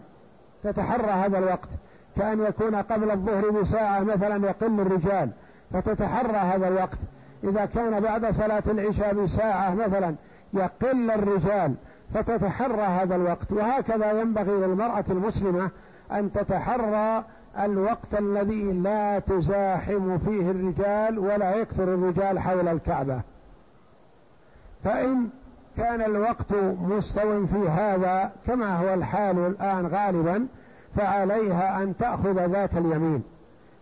[0.65, 1.69] تتحرى هذا الوقت.
[2.17, 5.31] كأن يكون قبل الظهر بساعة مثلا يقل الرجال.
[5.73, 6.99] فتتحرى هذا الوقت.
[7.45, 10.15] إذا كان بعد صلاة العشاء بساعة مثلا
[10.55, 11.75] يقل الرجال.
[12.15, 13.53] فتتحرى هذا الوقت.
[13.53, 15.71] وهكذا ينبغي للمرأة المسلمة
[16.13, 17.25] أن تتحرى
[17.61, 23.21] الوقت الذي لا تزاحم فيه الرجال ولا يكثر الرجال حول الكعبة.
[24.85, 25.29] فإن
[25.77, 30.47] كان الوقت مستو في هذا كما هو الحال الآن غالبا
[30.97, 33.23] فعليها أن تأخذ ذات اليمين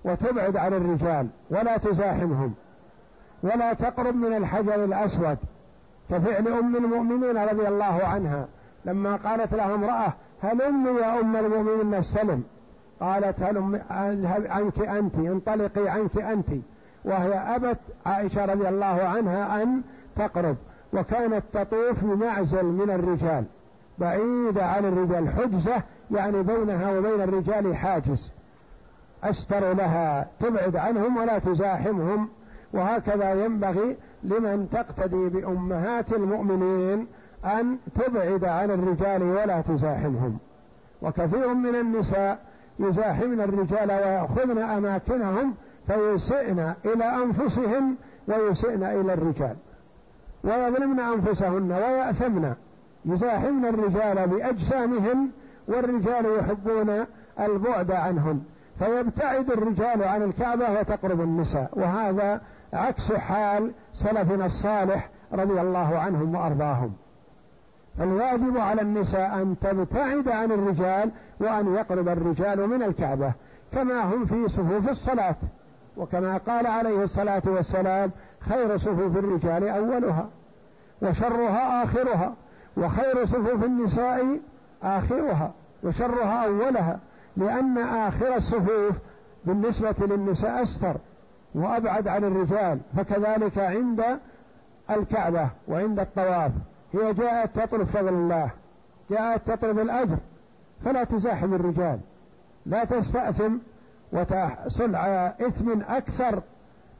[0.04, 2.54] وتبعد عن الرجال ولا تزاحمهم
[3.42, 5.38] ولا تقرب من الحجر الأسود
[6.10, 8.46] كفعل أم المؤمنين رضي الله عنها.
[8.84, 12.42] لما قالت لها امرأة هلم يا أم المؤمنين نستلم
[13.00, 16.48] قالت هلم اذهب عنك أنت؟ انطلقي عنك أنت.
[17.04, 19.82] وهي أبت عائشة رضي الله عنها أن
[20.16, 20.56] تقرب
[20.92, 23.44] وكانت تطوف بمعزل من الرجال
[23.98, 25.28] بعيدة عن الرجال.
[25.28, 28.32] حجزة يعني بينها وبين الرجال حاجز.
[29.24, 32.28] أستر لها تبعد عنهم ولا تزاحمهم.
[32.74, 37.06] وهكذا ينبغي لمن تقتدي بأمهات المؤمنين
[37.44, 40.38] أن تبعد عن الرجال ولا تزاحمهم.
[41.02, 42.38] وكثير من النساء
[42.78, 45.54] يزاحمن الرجال ويأخذن أماكنهم
[45.86, 47.94] فيسئن إلى أنفسهن
[48.28, 49.56] ويسئن إلى الرجال.
[50.44, 52.54] ويظلمن أنفسهن ويأثمن.
[53.04, 55.28] يزاحمن الرجال بأجسامهن
[55.68, 57.04] والرجال يحبون
[57.40, 58.40] البعد عنهن
[58.78, 61.70] فيبتعد الرجال عن الكعبة وتقرب النساء.
[61.72, 62.40] وهذا
[62.74, 66.92] عكس حال سلفنا الصالح رضي الله عنهم وأرضاهم.
[68.00, 71.10] الواجب على النساء أن تبتعد عن الرجال
[71.40, 73.32] وأن يقرب الرجال من الكعبة
[73.72, 75.36] كما هم في صفوف الصلاة.
[75.96, 78.10] وكما قال عليه الصلاة والسلام
[78.40, 80.28] خير صفوف الرجال أولها
[81.02, 82.34] وشرها آخرها
[82.76, 84.40] وخير صفوف النساء
[84.82, 85.52] آخرها
[85.82, 86.98] وشرها أولها
[87.36, 88.96] لأن آخر الصفوف
[89.44, 90.96] بالنسبة للنساء أستر.
[91.54, 94.04] وأبعد عن الرجال فكذلك عند
[94.90, 96.52] الكعبة وعند الطواف.
[96.92, 98.50] هي جاءت تطلب فضل الله
[99.10, 100.16] جاءت تطلب الأجر
[100.84, 101.98] فلا تزاحم الرجال.
[102.66, 103.56] لا تستأثم
[104.12, 106.42] وتحصل على إثم أكثر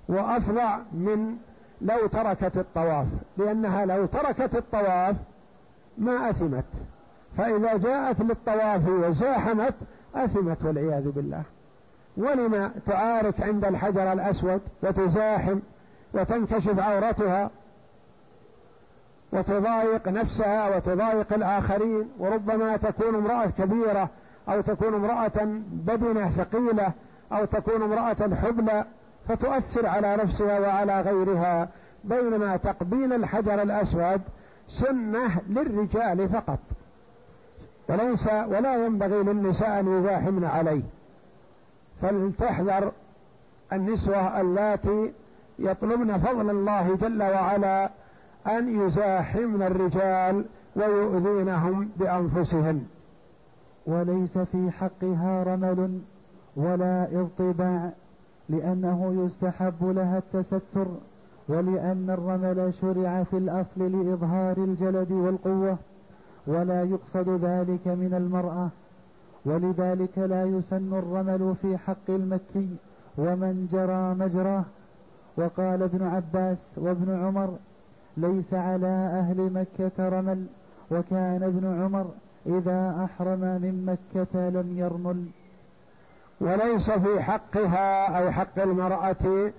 [0.09, 1.37] وأفظع من
[1.81, 5.17] لو تركت الطواف لأنها لو تركت الطواف
[5.99, 6.65] ما أثمت.
[7.37, 9.75] فإذا جاءت للطواف وزاحمت
[10.15, 11.43] أثمت والعياذ بالله.
[12.17, 15.59] ولم تعارك عند الحجر الأسود وتزاحم
[16.15, 17.51] وتنكشف عورتها
[19.33, 24.09] وتضايق نفسها وتضايق الآخرين وربما تكون امرأة كبيرة
[24.49, 26.93] أو تكون امرأة بدنة ثقيلة
[27.33, 28.85] أو تكون امرأة حبلى
[29.29, 31.69] فتؤثر على نفسها وعلى غيرها
[32.05, 34.21] بينما تقبيل الحجر الأسود
[34.69, 36.59] سنة للرجال فقط.
[37.89, 40.83] وليس ولا ينبغي للنساء أن يزاحمن عليه.
[42.03, 42.93] فلتحذر
[43.73, 45.13] النسوة اللاتي
[45.59, 47.91] يطلبن فضل الله جل وعلا
[48.47, 50.45] أن يزاحمن الرجال
[50.77, 52.87] ويؤذينهم بأنفسهن.
[53.87, 56.01] وليس في حقها رمل
[56.57, 57.91] ولا اضطباع
[58.49, 60.87] لأنه يستحب لها التستر
[61.49, 65.79] ولأن الرمل شرع في الأصل لإظهار الجلد والقوة
[66.47, 68.69] ولا يقصد ذلك من المرأة.
[69.45, 72.77] ولذلك لا يسن الرمل في حق المكي
[73.19, 74.65] ومن جرى مجراه.
[75.37, 77.59] وقال ابن عباس وابن عمر
[78.17, 80.47] ليس على أهل مكة رمل
[80.91, 82.07] وكان ابن عمر
[82.47, 85.27] إذا أحرم من مكة لم يرمل.
[86.41, 89.53] وليس في حقها أو حق المرأة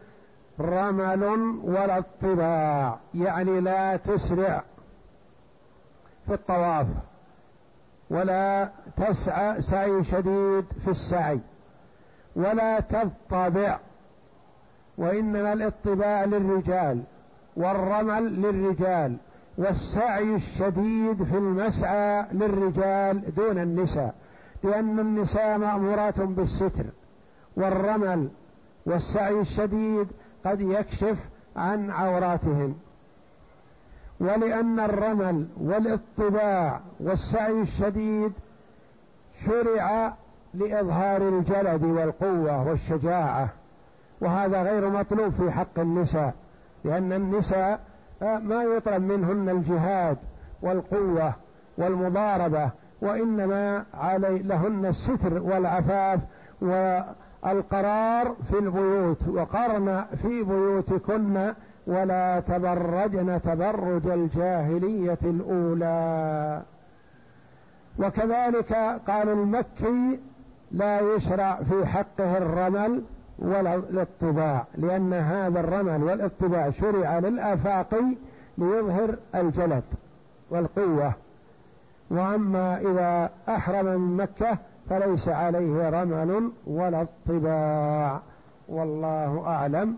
[0.59, 1.23] رمل
[1.63, 4.63] ولا اطباع يعني لا تسرع
[6.27, 6.87] في الطواف.
[8.09, 11.39] ولا تسعى سعي شديد في السعي
[12.35, 13.79] ولا تضطبع
[14.97, 17.03] وإنما الاطباع للرجال
[17.57, 19.17] والرمل للرجال
[19.57, 24.15] والسعي الشديد في المسعى للرجال دون النساء
[24.63, 26.85] لأن النساء مأمورات بالستر
[27.57, 28.29] والرمل
[28.85, 30.07] والسعي الشديد
[30.45, 31.17] قد يكشف
[31.55, 32.75] عن عوراتهن.
[34.19, 38.31] ولأن الرمل والاطباع والسعي الشديد
[39.45, 40.13] شرع
[40.53, 43.49] لإظهار الجلد والقوة والشجاعة
[44.21, 46.33] وهذا غير مطلوب في حق النساء
[46.83, 47.79] لأن النساء
[48.21, 50.17] ما يطلب منهن الجهاد
[50.61, 51.33] والقوة
[51.77, 52.69] والمضاربة
[53.01, 56.19] وإنما علي لهن الستر والعفاف
[56.61, 61.53] والقرار في البيوت وقرن في بيوتكن
[61.87, 66.61] ولا تبرجن تبرج الجاهلية الأولى.
[67.99, 68.73] وكذلك
[69.07, 70.19] قال المكي
[70.71, 73.03] لا يشرع في حقه الرمل
[73.39, 78.15] ولا الاطباع لأن هذا الرمل والاطباع شرع للآفاقي
[78.57, 79.83] ليظهر الجلد
[80.49, 81.13] والقوة.
[82.11, 84.57] وأما إذا أحرم من مكة
[84.89, 88.21] فليس عليه رمل ولا اطباع.
[88.69, 89.97] والله أعلم.